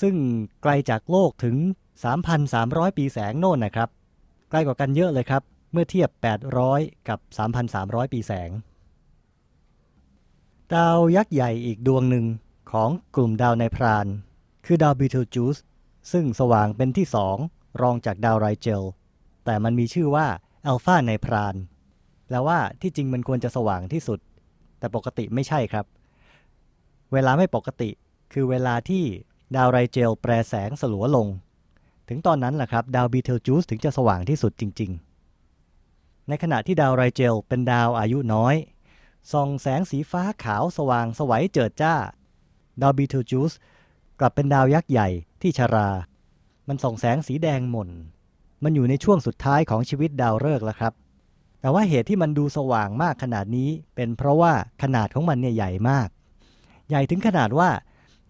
[0.00, 0.14] ซึ่ง
[0.62, 1.56] ไกลจากโลกถึง
[2.26, 3.88] 3,300 ปีแสงโน่นนะครับ
[4.50, 6.10] ใกล้กว่ากันเยอะเลยครับ เมื่อเทียบ
[6.58, 7.18] 800 กับ
[7.66, 8.50] 3,300 ปีแสง
[10.74, 12.26] ดาวยักษ์ใหญ่อีกดวงหนึ่ง
[12.72, 14.06] ของกลุ่มดาวในพราน
[14.66, 15.56] คือดาวบีเทลจูส
[16.12, 17.36] ซึ่งสว่างเป็นที่สอง
[17.82, 18.82] รองจากดาวไรเจล
[19.44, 20.26] แต่มันมีชื่อว่า
[20.66, 21.54] อัลฟาในพราน
[22.26, 24.18] แปลว่าที่จริงมันควรจะสว่างที่สุด
[24.78, 25.84] แต่ปกติไม่ใช่ครับ
[27.12, 27.90] เวลาไม่ปกติ
[28.32, 29.04] คือเวลาที่
[29.54, 31.26] ดาวไรเจลแปรแสงสลัวลง
[32.08, 34.90] ถึงตอนนั้นแหละครับดาวบีเทลจูสถึงจะสว่างที่สุดจริง
[35.58, 38.54] ๆ ในขณะที่ดาวไรเจลเป็นดาวอายุน้อย
[39.32, 41.94] ส่องแสงสีฟ้าขาวสว่างสวัยเจิดจ้า
[42.82, 43.52] ดาวบีเทลจูส
[44.20, 45.08] กลับเป็นดาวยักษ์ใหญ่
[45.42, 45.88] ที่ชรา
[46.68, 47.90] มันส่องแสงสีแดงหม่น
[48.62, 50.92] มันอยู่ในช่วงสุดท้ายของชีวิตดาวฤกษ์แล้วครับ
[51.60, 56.08] แต่ว่าเหตุที่มันดูสว่างมากขนาดนี้ เป็นเพราะว่าขนาดของมันเนี่ยใหญ่มาก
[56.88, 57.68] ใหญ่ถึงขนาดว่า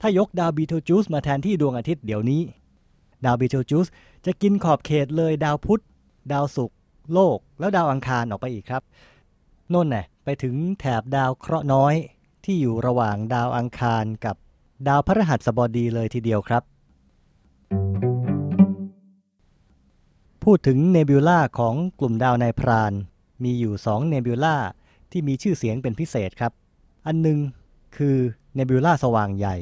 [0.01, 2.43] ถ้ายกดาวบีเทลจูสมาแทนที่ดวงอาทิตย์เดี๋ยวนี้
[3.25, 3.87] ดาวบีเทลจูส
[4.27, 5.83] จะกินขอบเขตเลยดาวพุธ
[6.33, 6.79] ดาวศุกร์
[7.13, 8.83] โลก แล้วดาวอังคารออกไปอีกครับ
[9.73, 11.95] นู่นน่ะไปถึงแถบดาวเคราะห์น้อย
[12.45, 14.37] ที่อยู่ระหว่างดาวอังคารกับ
[14.89, 16.63] ดาวพฤหัสบดีเลยทีเดียวครับ
[20.43, 22.93] พูดถึงเนบิวล่าของกลุ่มดาวนายพราน
[23.45, 24.57] มีอยู่2เนบิวล่า
[25.11, 26.53] ที่มีชื่อเสียงเป็นพิเศษครับ
[27.07, 27.39] อันหนึง
[27.97, 28.17] คือ
[28.55, 29.57] เนบิวล่าสว่างใหญ่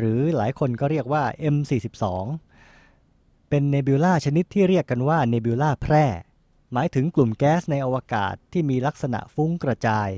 [0.00, 2.04] หรือหลายคนก็เรียกว่า M42
[3.48, 6.04] เป็นเนบิวลาชนิดที่เรียกกันว่าเนบิวลาแพร่
[6.72, 10.10] หมายถึงกลุ่มแก๊สในอวกาศที่มีลักษณะฟุ้งกระจาย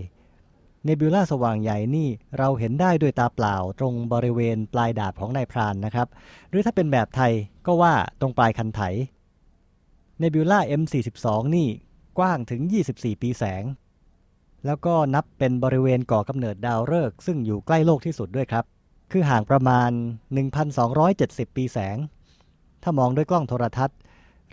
[0.84, 6.08] เนบิวลาสว่างใหญ่นี่เราเห็นได้ด้วยตาเปล่าตรงบริเวณปลายดาบของนายพรานนะครับ
[6.50, 7.32] หรือถ้าเป็นแบบไทย
[7.66, 8.80] ก็ว่าตรงปลายคันไถ
[10.18, 11.68] เนบิวลา M42 นี่
[12.18, 12.60] กว้างถึง
[12.92, 13.64] 24 ปีแสง
[14.66, 18.64] แล้วก็นับเป็นบริเวณก่อกำเนิดดาวฤกษ์ซึ่งอยู่ใกล้โลกที่สุดด้วยครับ
[19.12, 19.90] คือห่างประมาณ
[20.74, 21.96] 1,270 ปีแสง
[22.82, 23.98] ถ้ามองด้วยกล้องโทรทัศน์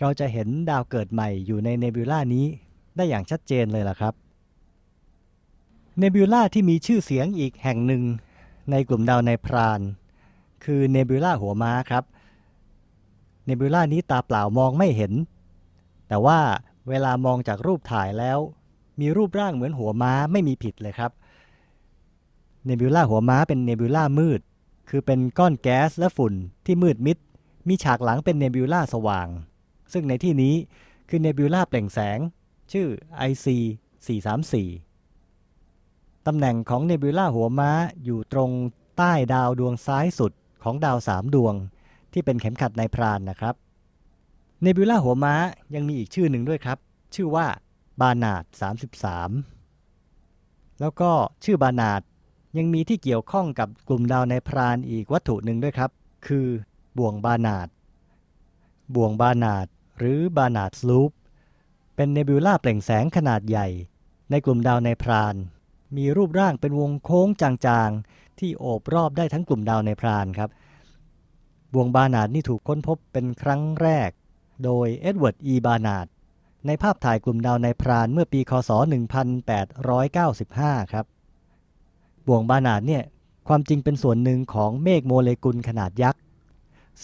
[0.00, 2.46] เราจะเห็นดาวเกิดใหม่อยู่ในเนบิวล่านี้
[2.96, 4.14] ได้อย่างชัดเจนเลยล่ะครับ
[5.98, 8.02] เนบิวล่าที่มีชื่อเสียงอีกแห่งหนึ่ง
[8.70, 9.80] ในกลุ่มดาวในพราน
[10.64, 12.04] คือเนบิวล่าหัวม้าครับ
[13.44, 15.12] เนบิวล่านี้ตาเปล่ามองไม่เห็น
[16.08, 16.38] แต่ว่า
[16.88, 18.38] เวลามองจากรูปถ่ายแล้ว
[19.00, 21.10] มีรูปร่างเหมือนหัวม้าไม่มีผิดเลยครับ
[22.64, 24.40] เนบิวล่าหัวม้าเป็นเนบิวล่ามืด
[24.90, 26.34] คือเป็นก้อนแก๊สและฝุ่น
[26.66, 27.18] ที่มืดมิด
[27.68, 29.28] มีฉากหลังเป็นเนบิวล่าสว่าง
[29.92, 30.54] ซึ่งในที่นี้
[31.08, 32.18] คือเนบิวล่าเปล่งแสง
[32.72, 32.88] ชื่อ
[33.28, 33.46] IC
[35.06, 37.70] 434 ตำแหน่งของเนบิวล่าหัวม้า
[38.04, 38.50] อยู่ตรง
[38.96, 41.54] ใต้ดาวดวงซ้ายสุดของดาวสามดวง
[42.12, 43.54] ที่เป็นเข็มขัดในพรานนะครับ
[44.62, 45.34] เนบิวล่าหัวม้า
[45.74, 46.78] ยังมีอีกชื่อหนึ่งด้วยครับ
[47.14, 47.46] ชื่อว่า
[48.00, 48.44] บานาด
[49.62, 51.10] 33 แล้วก็
[51.44, 52.02] ชื่อบานาด
[52.58, 55.90] ยังมีที่เกี่ยวข้องกับกลุ่มดาวในพรานอีกวัตถุหนึ่งด้วยครับ
[56.26, 56.46] คือ
[56.98, 57.68] บ่วงบานาด
[58.94, 59.66] บ่วงบานาด
[59.98, 61.10] หรือบานาดสลูป
[61.96, 63.68] เป็นเนบิวลาเปล่งแสงขนาดใหญ่
[64.30, 65.34] ในกลุ่มดาวนายพราน
[65.96, 70.50] มีรูปร่างเป็นวงโค้งจางๆ ที่โอบรอบได้ทั้งกลุ่มดาวนายพรานครับ
[71.72, 74.10] บ่วงบาร์นาร์ดนี่ถูกค้นพบเป็นครั้งแรก
[74.64, 76.06] โดยเอ็ดเวิร์ดอีบาร์นาร์ด
[76.66, 78.70] ในภาพถ่ายกลุ่มดาวนายพรานเมื่อปีคศ
[80.00, 81.06] 1895 ครับ
[82.32, 83.02] บ่วงบาร์นาร์ดเนี่ย
[83.48, 86.20] ความจริงเป็นส่วนหนึ่งของเมฆโมเลกุลขนาดยักษ์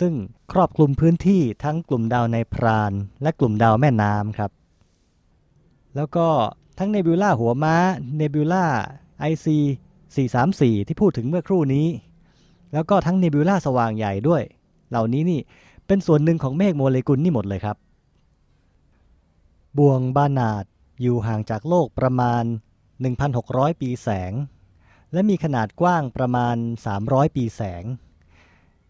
[0.00, 0.12] ซึ่ง
[0.52, 4.50] ครอบคลุมพื้นที่ทั้งกลุ่มดาวในพราน และกลุ่มดาวแม่น้ำครับ
[5.96, 6.28] แล้วก็
[6.78, 7.74] ทั้งเนบิวล่าหัวม้า
[8.16, 8.66] เนบิวล่า
[9.30, 9.46] IC
[10.16, 11.86] 434 ที่พูดถึงเมื่อครู่นี้
[12.72, 14.42] แล้วก็ทั้งเนบิวล่าสว่างใหญ่ด้วย
[14.90, 15.40] เหล่านี้นี่
[15.86, 17.76] เป็นส่วนหนึ่งของเมฆโมเลกุลนี่หมดเลยครับ
[19.78, 20.64] บ่วงบานาด
[21.02, 22.44] อยู่ห่างจากโลกประมาณ
[23.12, 24.32] 1,600 ปีแสง
[25.12, 26.56] และมีขนาดกว้างประมาณ
[26.96, 27.84] 300 ปีแสง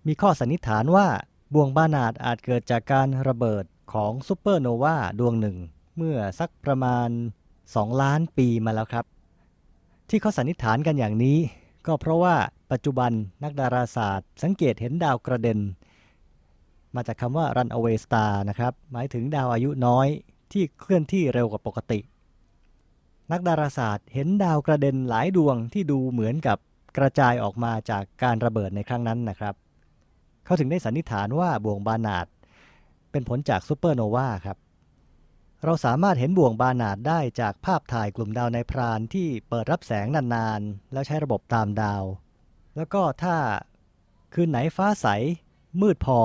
[0.07, 1.07] มีข้อสันนิษฐานว่า
[1.55, 5.57] บ่วงบานาดอาจเกิดจากการระเบิดของซูเปอร์โนวาดวงหนึ่ง
[5.97, 7.09] เมื่อสักประมาณ
[7.57, 9.05] 2 ล้านปีมาแล้วครับ
[10.09, 11.39] ที่เขาสันนิษฐานกันอย่างนี้
[11.87, 12.37] ก็เพราะว่า
[12.73, 15.59] ปัจจุบันนักดาราศาสตร์ สังเกตเห็นดาวกระเด็น
[16.95, 20.07] มาจากคำว่า runaway star นะครับ หมายถึงดาวอายุน้อย
[20.53, 21.99] ที่เคลื่อนที่เร็วกว่าปกติ
[23.33, 26.59] นักดาราศาสตร์เห็นดาวกระเด็นหลายดวงที่ดูเหมือนกับ
[26.97, 29.55] กระจายออกมาจากการระเบิดในครั้งนั้นนะครับ
[30.45, 32.27] เขาถึงได้สันนิษฐานว่าบ่วงบานาด
[33.11, 34.59] เป็นผลจากซูเปอร์โนวาครับ
[35.65, 42.05] เราสามารถเห็นบ่วงบานาดได้จากภาพถ่ายกลุ่มดาวในพรานที่เปิดรับแสงนานๆ แล้วใช้ระบบตามดาว
[42.77, 43.37] แล้วก็ถ้า
[44.35, 45.07] คืนไหนฟ้าใส
[45.81, 46.21] มืดพอ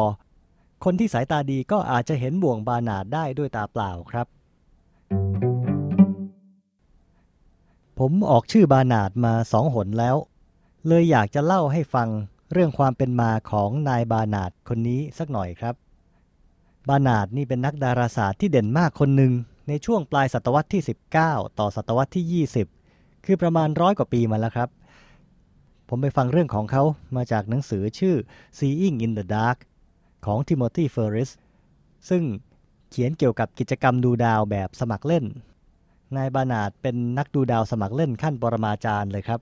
[0.84, 4.28] คนที่สายตาดีก็อาจจะเห็นบ่วงบานาดได้ด้วยตาเปล่าครับ
[8.06, 10.16] ผมออกชื่อบานาดมาสองหนแล้ว
[10.88, 12.10] เลยอยากจะเล่าให้ฟัง
[12.52, 15.76] เรื่องความเป็นมาของนายบานาดคนนี้สักหน่อยครับ
[16.90, 19.34] บานาดนี่เป็นนักดาราศาสตร์ที่เด่นมากคนหนึ่ง
[19.68, 20.82] ในช่วงปลายศตวรรษที่
[21.20, 22.46] 19 ต่อศตวรรษที่
[22.86, 24.70] 20 คือประมาณร้อยกว่าปีมาแล้วครับ
[25.90, 26.84] ผมไปฟังเรื่องของเขา
[27.16, 28.16] มาจากหนังสือชื่อ
[28.58, 29.58] Seeing in the Dark
[30.26, 31.32] ของ Timothy Ferris
[32.10, 32.24] ซึ่ง
[32.90, 35.26] เขียนเกี่ยวกับกิจกรรมดูดาวแบบสมัครเล่น
[36.17, 39.39] นายบาร์นาร์ดเป็นนักดูดาวสมัครเล่นขั้นปรมาจารย์เลยครับ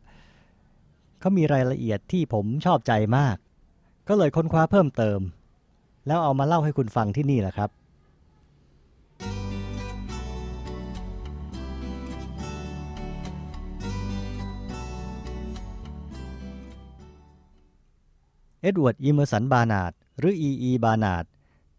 [1.20, 3.38] เขามีรายละเอียดที่ผมชอบใจมาก
[4.08, 5.20] ก็เลยค้นคว้าเพิ่มเติม
[6.08, 7.70] แล้วเอามาเล่าให้คุณฟังที่นี่แหละครับ
[18.62, 21.26] เอ็ดเวิร์ดเอเมอร์สันบาร์นาร์ดหรืออีอีบาร์นาร์ด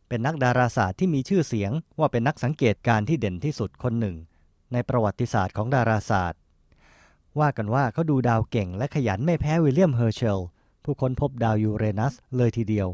[0.09, 4.17] เป็นนักดาราศาสตร์ที่มีชื่อเสียงว่าเป็นนักสังเกตการณ์ที่เด่นที่สุดคนหนึ่ง
[4.73, 6.41] ในประวัติศาสตร์ของดาราศาสตร์
[7.41, 10.41] ว่ากันว่าเขาดูดาวเก่งและขยันไม่แพ้วิลเลียมเฮอร์เชล
[10.85, 12.89] ผู้ค้นพบดาวยูเรนัสเลยทีเดียว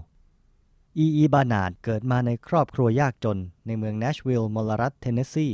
[0.99, 5.49] อีอีบานาดเกิดมาในครอบครัวยากจนในเมืองเนชวิลล์มลรัฐเทนเนสซี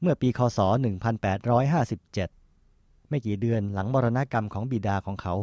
[0.00, 0.58] เมื่อปีคศ
[1.44, 5.34] 1857 ไม่กี่เดือนหลังมรณกรรมของบิดาของเขา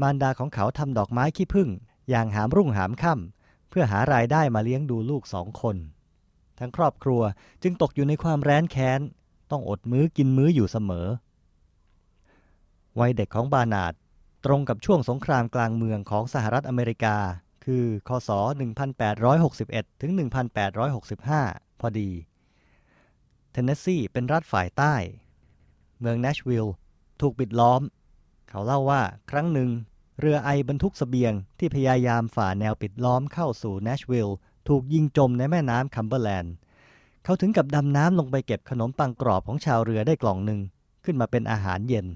[0.00, 1.68] มารดาของเขาทำดอกไม้ขี้ผึ้ง
[2.10, 5.76] อย่างหามรุ่งหามค่ำเพื่อหารายได้มาเลี้ยงดูลูกสองคน
[6.60, 7.22] ทั้งครอบครัว
[7.62, 9.00] จึงตกอยู่ในความแร้นแค้น
[9.50, 11.06] ต้องอดมื้อกินมื้ออยู่เสมอ
[13.00, 13.94] วัยเด็กของบานาด
[14.44, 17.16] ตรงกับช่วงสงครามกลางเมืองของสหรัฐอเมริกา
[17.64, 18.30] คือคศ
[19.36, 20.12] 1861 ถึง
[20.96, 22.10] 1865 พอดี
[23.52, 24.94] เทนเนสซีเป็นรัฐฝ่ายใต้
[26.00, 26.74] เมืองเนชวิลล์
[27.20, 27.82] ถูกปิดล้อม
[28.48, 29.70] เขาเล่าว่าครั้งหนึ่ง
[30.20, 34.36] เรือไอบรรทุกสเสบียงที่พยายามฝ่าแนวปิดล้อมเข้าสู่เนชวิลล์
[34.68, 36.54] ถูกยิงจมในแม่น้ำคัมเบอร์แลนด์
[37.24, 40.60] เขาถึงกับดำน้ำลงไปเก็บขนมปังกรอบของชาวเรือได้กล่องหนึ่ง
[41.04, 42.06] ขึ้นมาเป็นอาหารเย็น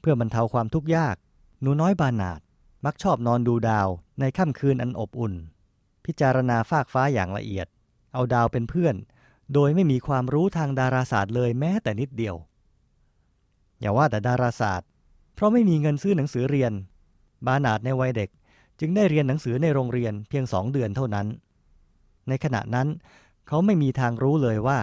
[0.00, 1.16] เพื่อบรรเทาความทุกข์ยาก
[1.60, 2.40] หนูน้อยบานาด
[2.84, 3.88] มักชอบนอนดูดาว
[4.20, 5.34] ในค่ำคืนอันอบอุ่น
[6.04, 7.66] พิจารณาฟากฟ้าอย่างละเอียด
[8.12, 8.94] เอาดาวเป็นเพื่อน
[9.54, 12.36] โดยไม่มีความรู้ทางดาราศาสตร์เลยแม้แต่นิดเดียว
[13.80, 14.88] อย่าว่าแต่ดาราศาสตร์
[15.34, 16.72] เพราะไม่มีเงินซื้อหนังสือเรียน
[17.46, 18.30] บานาดในวัยเด็ก
[18.80, 21.26] จึงได้เรียนหนังสือในโรงเรียนเพียงสองเดือนเท่านั้น
[22.28, 22.88] ในขณะนั้น
[23.48, 24.78] เขาไม่มีทางรู้เลยว่า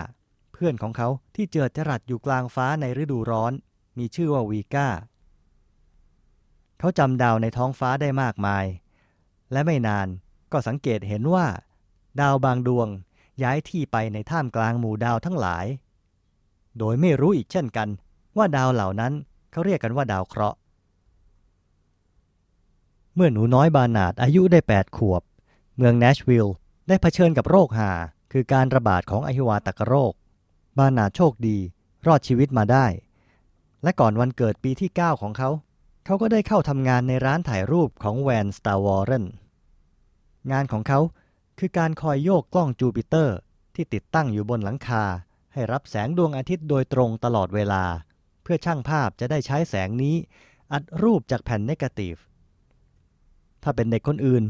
[0.54, 3.54] เพื่อนของเขาที่เจิดจรัสอยู่กลางฟ้าในฤดูร้อน
[3.97, 4.88] มีชื่อว่าวีก้า
[6.80, 8.65] เขาจำดาวในท้องฟ้าได้มากมาย
[9.51, 10.08] และไม่นาน
[10.51, 11.47] ก็สังเกตเห็นว่า
[12.21, 12.88] ดาวบางดวง
[13.43, 15.65] ย้ายที่ไปในท่ามกลางหมู่ดาวทั้งหลาย
[16.77, 17.89] โดยไม่รู้อีกเช่นกัน
[18.38, 19.13] ว่าดาวเหล่านั้น
[19.51, 20.58] เขาเรียกกันว่าดาวเคราะห์
[23.23, 25.21] มื่อหนูน้อยบานาดอายุได้ 8 ขวบ
[25.77, 26.55] เมืองเนชวิลล์
[26.88, 27.91] ได้เผชิญกับโรคหา
[28.31, 30.13] คือการระบาดของอหิวาตกโรค
[30.77, 31.57] บานาดโชคดี
[32.07, 32.86] รอดชีวิตมาได้
[33.84, 35.49] และก่อนวันเกิดปีที่ 9 ของเขา
[36.05, 39.25] เขาก็ได้เข้าทำงานในร้านถ่ายรูปของแวนสตาร์วอร์เรน
[40.51, 40.99] งานของเขา
[41.60, 43.38] คือการคอยโยกกล้องจูปิเตอร์
[43.75, 45.03] ที่ติดตั้งอยู่บนหลังคา
[45.53, 47.84] ให้รับแสงดวงอาทิตย์โดยตรงตลอดเวลา
[48.43, 50.15] เพื่อช่างภาพจะได้ใช้แสงนี้
[50.71, 52.15] อัดรูปจากแผ่นเนกาทีฟ
[53.63, 54.43] ถ้าเป็นเด็กคนอื่น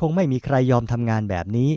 [0.00, 1.70] คงไม่มีใครยอมทำงานแบบนี้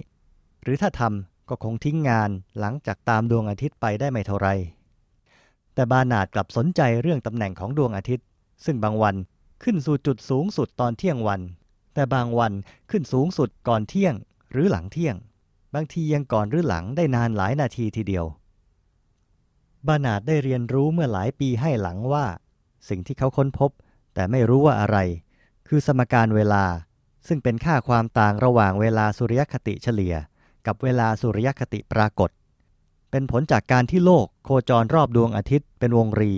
[0.63, 4.47] หรือถ้าทำก็คงทิ้งงานหลังจากตามดวงอาทิตย์ไปได้ไม่เท่าไร
[5.73, 8.25] แต่บานาดกลับสนใจเรื่องตำแหน่งของดวงอาทิตย์
[8.65, 9.15] ซึ่งบางวัน
[9.63, 11.41] ขึ้นสู่จุดสูงสุดตอนเที่ยงวัน
[11.93, 12.53] แต่บางวัน
[12.89, 14.13] ขึ้นสูงสุดก่อนเที่ยง
[14.51, 15.15] หรือหลังเที่ยง
[15.73, 18.25] บางทียังก่อนหรือหลังได้นานหลายนาทีทีเดียว
[19.87, 22.25] บานาดได้เรียนรู้เมื่อหลายปีให้หลังว่า
[22.89, 23.71] สิ่งที่เขาค้นพบ
[24.13, 24.97] แต่ไม่รู้ว่าอะไร
[25.73, 26.65] คือสมการเวลา
[27.27, 30.15] ซึ่งเป็นค่าความต่างระหว่างเวลาสุริยคติเฉลี่ย
[30.65, 32.29] กับเวลาสุริยคติปรากฏ
[33.11, 36.33] เป็นผลจากการที่โลกโคจรรอบดวงอาทิตย์เป็นวงรี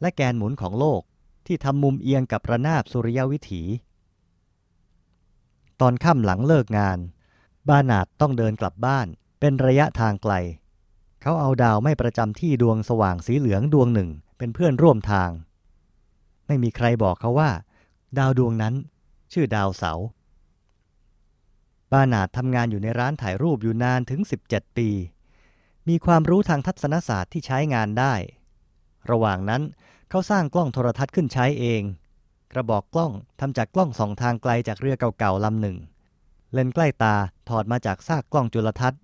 [0.00, 1.00] และแกนหมุนของโลก
[1.46, 3.62] ที่ทำมุมเอียงกับระนาบสุริยวิถี
[5.80, 6.98] ตอนค่ำหลังเลิกงาน
[7.68, 9.06] บานาดต้องเดินกลับบ้าน
[9.40, 10.34] เป็นระยะทางไกล
[11.22, 15.30] เขาเอาดาวไม่ประจำที่ดวงสว่างสีเหลืองดวงหนึ่ง เป็นเพื่อนร่วมทาง
[16.46, 17.50] ไม่มีใครบอกเขาว่า
[18.16, 18.74] ดาวดวงนั้น
[19.32, 19.92] ชื่อดาวเสา
[21.92, 24.88] บานาดทำงานอยู่ในร้านถ่ายรูปอยู่นานถึง 17 ปี
[25.88, 28.14] มีความรู้ทางทัศนศาสตร์ที่ใช้งานได้
[29.10, 29.62] ระหว่างนั้น
[30.10, 31.82] เขาสร้างกล้องโทรทัศน์ขึ้นใช้เอง
[32.52, 35.76] กระบอกกล้องทำจากกล้องสองทางไกลจากเรือเก่าๆลำหนึ่ง
[36.52, 37.14] เลนใกล้ตา
[37.48, 39.00] ถอดมาจากซากกล้องจุลทรรศน์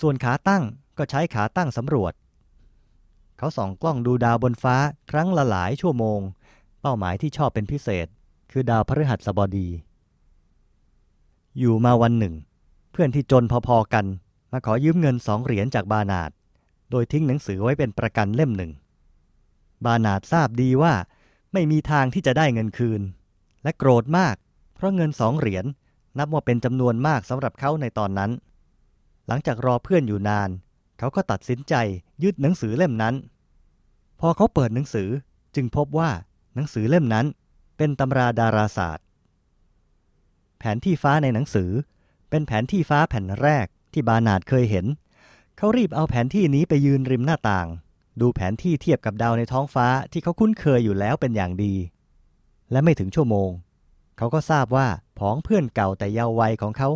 [0.00, 0.62] ส่วนขาตั้ง
[0.98, 2.12] ก็ใช้ขาตั้งสำรวจ
[3.38, 4.76] เขาส่องกล้องดูดาวบนฟ้า
[5.10, 6.20] ครั้งละหลายชั่วโมง
[6.80, 8.06] เป้าหมายที่ชอบเป็นพิเศษ
[8.52, 9.68] คือดาวพฤหัสบดี
[11.58, 12.34] อยู่มาวันหนึ่ง
[12.92, 14.06] เพื่อนที่จนพอๆกัน
[14.52, 16.30] มาขอยืมเงินสองเหรียญจากบานาด
[16.90, 18.70] โดยทิ้งหนังสือไว้เป็นประกันเล่มหนึ่ง
[19.84, 20.94] บานาดทราบดีว่า
[21.52, 23.02] ไม่มีทางที่จะได้เงินคืน
[23.62, 24.36] และโกรธมาก
[24.74, 25.64] เพราะเงินสองเหรียญ
[26.18, 28.30] นับว่าเป็นจำนวนมากสำหรับเขาในตอนนั้น
[29.26, 30.48] หลังจากรอเพื่อนอยู่นาน
[30.98, 31.74] เขาก็ตัดสินใจ
[32.22, 33.14] ยึดหนังสือเล่มนั้น
[34.20, 35.08] พอเขาเปิดหนังสือ
[35.54, 36.10] จึงพบว่า
[36.54, 37.26] หนังสือเล่มนั้น
[37.76, 39.06] เป็นตำราดาราศาสตร์
[40.58, 41.70] แผนที่ฟ้าในหนังสือ
[42.30, 44.86] เป็นแผนที่ฟ้าแผ่นแรกที่บานาดเคยเห็น
[45.56, 47.68] เขารีบเอาแผนที่นี้ไปยืนริมหน้าต่าง
[48.20, 51.74] ดูแผนที่เทียบกับดาวในท้องฟ้าที่เขาคุ้นเคยอยู่แล้วเป็นอย่างดี
[52.70, 53.50] และไม่ถึงชั่วโมง
[54.18, 56.88] เขาก็ทราบว่าผองเพื่อนเก่าแต่เยาว์วัยของเขา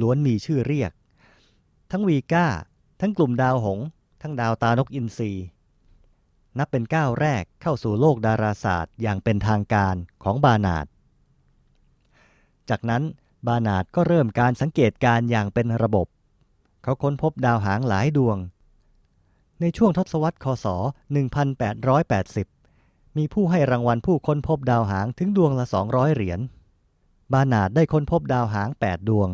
[0.00, 0.92] ล้วนมีชื่อเรียก
[1.90, 2.46] ทั้งวีก้า
[3.00, 3.78] ทั้งกลุ่มดาวหง
[4.22, 5.30] ทั้งดาวตานกอินทรี
[6.58, 10.86] นับเป็นก้าวแรกเข้าสู่โลกดาราศาสตร์อย่างเป็นทางการของบานาด
[12.70, 13.02] จากนั้น
[13.46, 16.06] บานาดก็เริ่มการสังเกตการอย่างเป็นระบบ
[16.82, 18.38] เขาค้นพบดาวหางหลายดวง
[19.60, 20.66] ในช่วงทศวรรษคศ
[22.32, 26.40] 1880 มีผู้ให้รางวัลผู้ค้นพบดาวหางถึงดวงละ 200 เหรียญ
[27.32, 29.28] บานาดได้ค้นพบดาวหาง 8 ดวง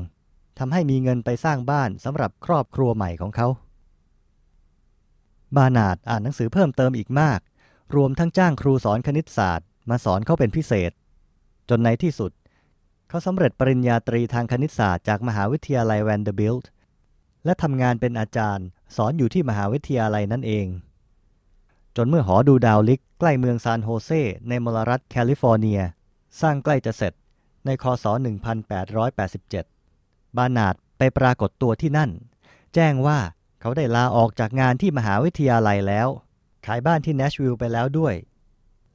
[0.58, 3.46] ทำให้มีเงินไปสร้างบ้านสำหรับครอบครัวใหม่ของเขา
[5.56, 7.40] บานาดอ่านหนังสือเพิ่มเติมอีกมาก
[7.96, 10.92] รวมทั้งจ้างครูสอนคณิตศาสตร์ มาสอนเขาเป็นพิเศษ
[11.68, 12.32] จนในที่สุด
[13.08, 16.70] เขาสำเร็จปริญญาตรีทางคณิตศาสตร์จากมหาวิทยาลัยแวนเดอร์บิลต์
[17.44, 20.66] และทำงานเป็นอาจารย์ สอนอยู่ที่มหาวิทยาลัยนั่นเอง
[21.96, 24.10] จนเมื่อหอดูดาวลิกใกล้เมืองซานโฮเซ
[24.48, 25.80] ในมลรัฐแคลิฟอร์เนีย
[26.40, 27.12] สร้างใกล้จะเสร็จ
[27.66, 28.04] ในคศ
[29.00, 32.10] 1887 บานาดไปปรากฏตัวที่นั่น
[32.74, 33.18] แจ้งว่า
[33.60, 36.08] เขาได้ลาออกจากงานที่มหาวิทยาลัยแล้ว
[36.66, 38.14] ขายบ้านที่เนชวิลล์ไปแล้วด้วย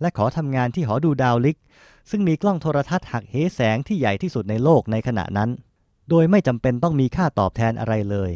[0.01, 1.57] และขอทำงานที่หอดูดาวลิก
[2.09, 5.49] ซึ่งมีกล้องโทรทัศน์หักเหแสงที่ใหญ่ที่สุดในโลกในขณะนั้น
[6.09, 8.31] โดยไม่จำเป็นต้องมีค่าตอบแทนอะไรเลย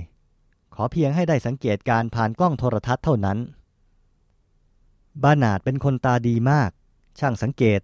[0.76, 3.38] ขอเพียงให้ได้สังเกตการผ่านกล้องโทรทัศน์เท่านั้น
[5.24, 6.70] บานาดเป็นคนตาดีมาก
[7.20, 7.82] ช่างสังเกต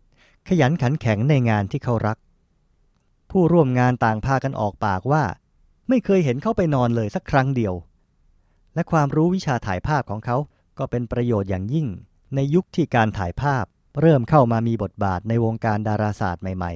[0.48, 2.18] ขยันขันแข็งในงานที่เขารัก
[3.32, 5.24] ผู้ร่วมงานต่างพากันออกปากว่า
[5.90, 7.74] ไม่เคยเห็นเขาไปนอนเลยสักครั้งเดียว
[8.76, 10.38] และความรู้วิชาถ่ายภาพของเขา
[10.78, 11.88] ก็เป็นประโยชน์อย่างยิ่ง
[12.36, 13.66] ในยุคที่การถ่ายภาพ
[14.02, 16.74] เริ่มเข้ามามีบทบาทในวงการดาราศาสตร์ใหม่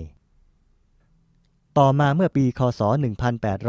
[0.87, 2.81] ๆ ต่อมาเมื่อปี คศ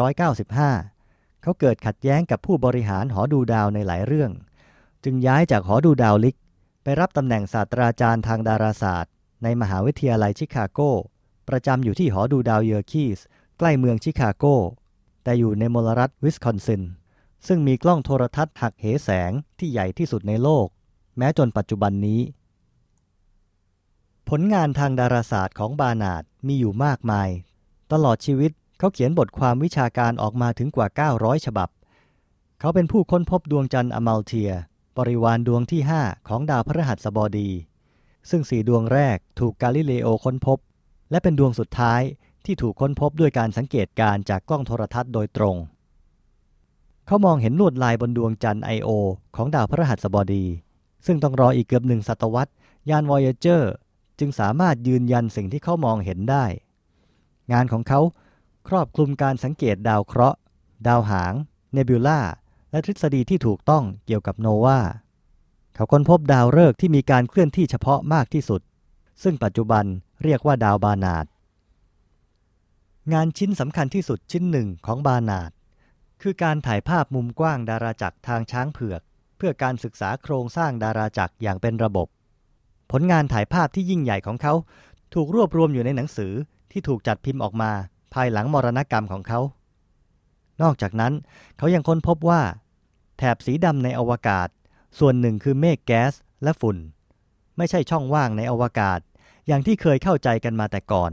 [0.07, 4.31] 1895 เขาเกิดขัดแย้งกับผู้บริหารหอดูดาวในหลายเรื่อง
[5.05, 6.37] จึงย้ายจากหอดูดาวลิก
[6.83, 9.12] ไปรับตำแหน่งศาสตราจารย์ทางดาราศาสตร์
[9.43, 10.81] ในมหาวิทยาลัยชิคาโก
[11.49, 13.19] ประจำอยู่ที่หอดูดาวเยอร์คีส
[13.59, 14.45] ใกล้เมืองชิคาโก
[15.25, 16.83] แต่อยู่ในมลรัฐวิสคอนซิน
[17.46, 20.66] ซึ่งมีกล้องโทรทรรศน์หักเหแสงที่ใหญ่ที่สุดในโลก
[21.18, 22.20] แม้จนปัจจุบันนี้
[24.29, 27.29] ผลงานทางดาราศาสตร์ของบานาดมีอยู่มากมาย
[27.92, 31.68] ตลอดชีวิตเขาเขียนบทความวิชาการออกมาถึงกว่า 900 ฉบับ
[32.61, 34.53] เขาเป็นผู้ค้นพบดวงจันทร์อมัลเทีย
[34.98, 37.50] บริวารดวงที่ 5 ของดาวพฤหัสบดี
[38.31, 40.59] ซึ่งสี่ดวงแรกถูกกาลิเลโอค้นพบ
[41.11, 42.00] และเป็นดวงสุดท้าย
[42.44, 45.57] ที่ถูกค้นพบด้วยการสังเกตการจากกล้องโทรทัศน์โดยตรง
[47.11, 48.88] เขามองเห็นลวดลายบนดวงจันทร์ไอโอ
[49.37, 50.44] ของดาวพฤหัสบดี
[51.07, 52.51] ซึ่งต้องรออีกเกือบหนึ่งศตวรรษ
[52.90, 53.62] ยาน Voyager
[54.18, 56.44] จึงสามารถยืนยันสิ่งที่เขามองเห็นได้
[57.53, 58.01] งานของเขา
[58.68, 60.38] ครอบคลุมการสังเกตดาวเคราะห์
[60.87, 61.33] ดาวหาง
[61.73, 62.20] เนบิวลา
[62.70, 64.81] และทฤษฎีที่ถูกต้องเกี่ยวกับโนวา
[65.75, 68.61] เขาค้นพบดาวฤกษ์ที่มีการเคลื่อนที่เฉพาะมากที่สุด
[69.23, 69.85] ซึ่งปัจจุบัน
[70.23, 71.27] เรียกว่าดาวบานาด
[73.12, 75.51] งานชิ้นสำคัญที่สุดชิ้นหนึ่งของบานาด
[76.23, 79.01] คือการถ่ายภาพมุมกว้างดาราจักรทางช้างเผือก
[79.37, 82.09] เพื่อการศึกษาโครงสร้างดาราจักรอย่างเป็นระบบ
[82.91, 84.55] ผลงานถ่ายภาพที่ยิ่งใหญ่ของเขา
[85.15, 86.33] ถูกรวบรวมอยู่ในหนังสือ
[86.71, 87.71] ที่ถูกจัดพิมพ์ออกมา
[88.15, 89.41] ภายหลังมรณกรรมของเขา
[90.63, 91.13] นอกจากนั้น
[91.59, 92.43] เขายังค้นพบว่า
[93.19, 94.49] แถบสีดำในอวกาศ
[94.99, 96.77] ส่วนหนึ่งคือเมฆแก๊สและฝุ่น
[97.57, 99.01] ไม่ใช่ช่องว่างในอวกาศ
[99.47, 101.13] อย่างที่เคยเข้าใจกันมาแต่ก่อน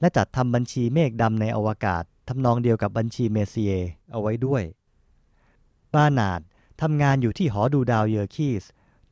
[0.00, 3.74] และจัดทำบัญชีเมฆดำในอวกาศ ทำนองเดียวกับบัญชีเมเซีย
[4.10, 4.62] เอาไว้ด้วย
[5.94, 6.40] บานาด
[6.80, 8.64] ทำงานอยู่ที่หอดูดาวเยอร์คีส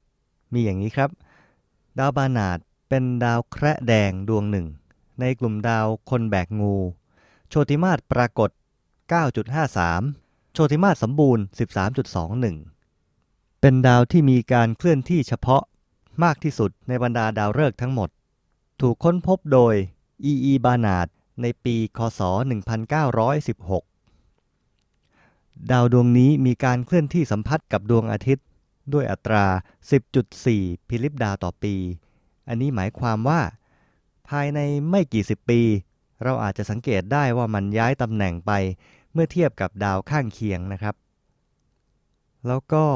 [0.53, 1.11] มีอย่างนี้ครับ
[1.99, 4.67] ดาวบานาดเป็นดาวแคระแดงดวงหนึ่ง
[5.21, 6.75] ในกลุ่มดาวคนแบกงู
[7.49, 8.51] โชติมาตรปรากฏ
[9.23, 10.22] 9.53
[10.55, 11.45] โชติมาตรสมบูรณ์
[12.69, 15.63] 13.21 เป็นดาวที่มีการเคลื่อนที่เฉพาะ
[16.23, 18.09] มากที่สุดในบรรดาดาวฤกษ์ทั้งหมด
[18.81, 19.75] ถูกค้นพบโดย
[20.25, 21.07] อีอี บานาด
[21.43, 22.21] ในปีคศ
[23.91, 28.47] 1916 ดาวดวงนี้มีการเคลื่อนที่สัมพัทธ์กับดวงอาทิตย์
[28.93, 29.45] ด้วยอัตรา
[30.19, 31.75] 10.4 พิลิปดาวต่อปี
[32.49, 33.41] อันนี้หมายความว่า
[34.29, 34.59] ภายใน
[34.91, 35.61] ไม่กี่สิบปี
[36.23, 38.53] เราอาจจะสังเกตได้ว่ามันย้ายตำแหน่งไป
[39.13, 40.97] เมื่อเทียบกับดาวข้างเคียงนะครับ
[42.47, 42.87] แล้วก็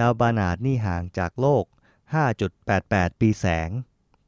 [0.00, 1.64] ดาวบานาดนี่ห่างจากโลก
[2.42, 3.70] 5.88 ปีแสง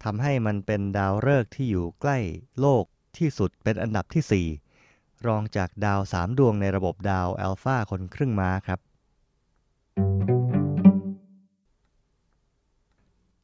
[0.03, 2.19] ทำให้มันเป็นดาวฤกษ์ที่อยู่ใกล้
[2.61, 2.85] โลก
[3.17, 8.81] ที่สุดเป็นอันดับที่ 4 รองจากดาวสามดวงในระบบดาวอัลฟาคนครึ่งม้าครับ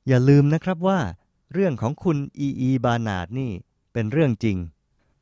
[0.09, 1.01] อย่าลืมนะครับว่า
[1.53, 3.51] เรื่องของคุณอีอีบานาดนี่
[3.93, 4.57] เป็นเรื่องจริง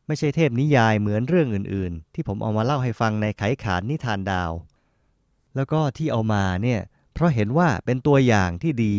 [0.06, 4.52] ไม่ใช่เทพนิยายเหมือนเรื่องอื่นๆ ที่ผมเอามาเล่าให้ฟังในไขขานนิทานดาว
[5.56, 6.80] แล้วก็ที่เอามาเนี่ย
[7.12, 8.94] เพราะเห็นว่าเป็นตัวอย่างที่ดี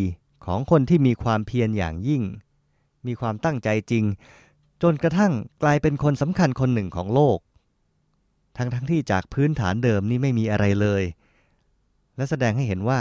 [0.45, 2.23] ของคนที่มีความเพียรอย่างยิ่ง
[3.07, 4.03] มีความตั้งใจจริง
[4.81, 5.33] จนกระทั่ง
[5.63, 7.39] กลายเป็นคนสำคัญคนหนึ่งของโลก
[8.57, 11.03] ทั้งทั้งที่จากพื้นฐานเดิมนี่ไม่มีอะไรเลย
[12.15, 12.99] และแสดงให้เห็นว่า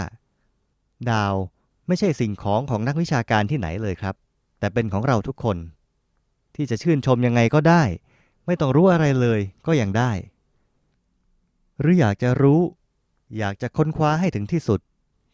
[1.10, 1.34] ดาว
[1.88, 4.14] ไม่ใช่สิ่งของของนักวิชาการที่ไหนเลยครับ
[4.58, 5.56] แต่เป็นของเราทุกคน
[6.56, 7.82] ที่จะชื่นชมยังไงก็ได้
[8.46, 10.10] ไม่ต้องรู้อะไรเลยก็ยังได้
[11.80, 12.60] หรืออยากจะรู้
[13.38, 14.80] อยากจะค้นคว้าให้ถึงที่สุด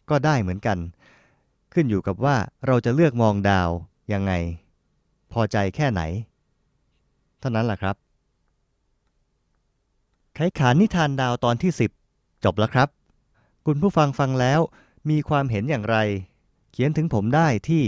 [0.09, 0.77] ก็ได้เหมือนกัน
[1.73, 2.35] ขึ้นอยู่กับว่า
[2.67, 3.69] เราจะเลือกมองดาว
[4.13, 4.33] ยังไง
[5.31, 6.01] พอใจแค่ไหน
[7.39, 7.95] เท่านั้นแหละครับ
[10.35, 11.71] ไขขานนิทานดาวตอนที่
[12.07, 12.89] 10 จบแล้วครับ
[13.65, 14.59] คุณผู้ฟังฟังแล้ว
[15.09, 15.97] มีความเห็นอย่างไร
[16.71, 17.83] เขียนถึงผมได้ที่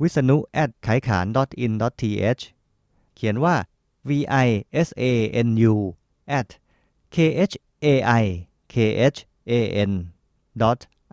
[0.00, 1.26] วิษณุ at ไขขาน
[1.64, 2.42] in th
[3.14, 3.54] เขียนว่า
[4.08, 4.10] v
[4.46, 4.48] i
[4.86, 5.04] s a
[5.46, 5.74] n u
[6.38, 6.48] at
[7.14, 7.16] k
[7.50, 7.86] h a
[8.22, 8.24] i
[8.72, 8.74] k
[9.16, 9.18] h
[9.50, 9.52] a
[9.90, 9.92] n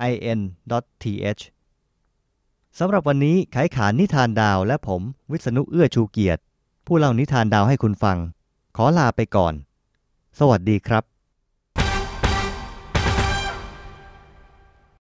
[0.10, 0.40] i n
[0.72, 1.42] th
[2.80, 6.42] สำหรับวันนี้ไขขานนิทานดาวและผมวิษณุเอื้อชูเกียรติ
[6.86, 8.18] ผู้เล่านิทานดาวให้คุณฟัง
[8.76, 9.54] ขอลาไปก่อน
[10.40, 11.16] สวัสดีครับ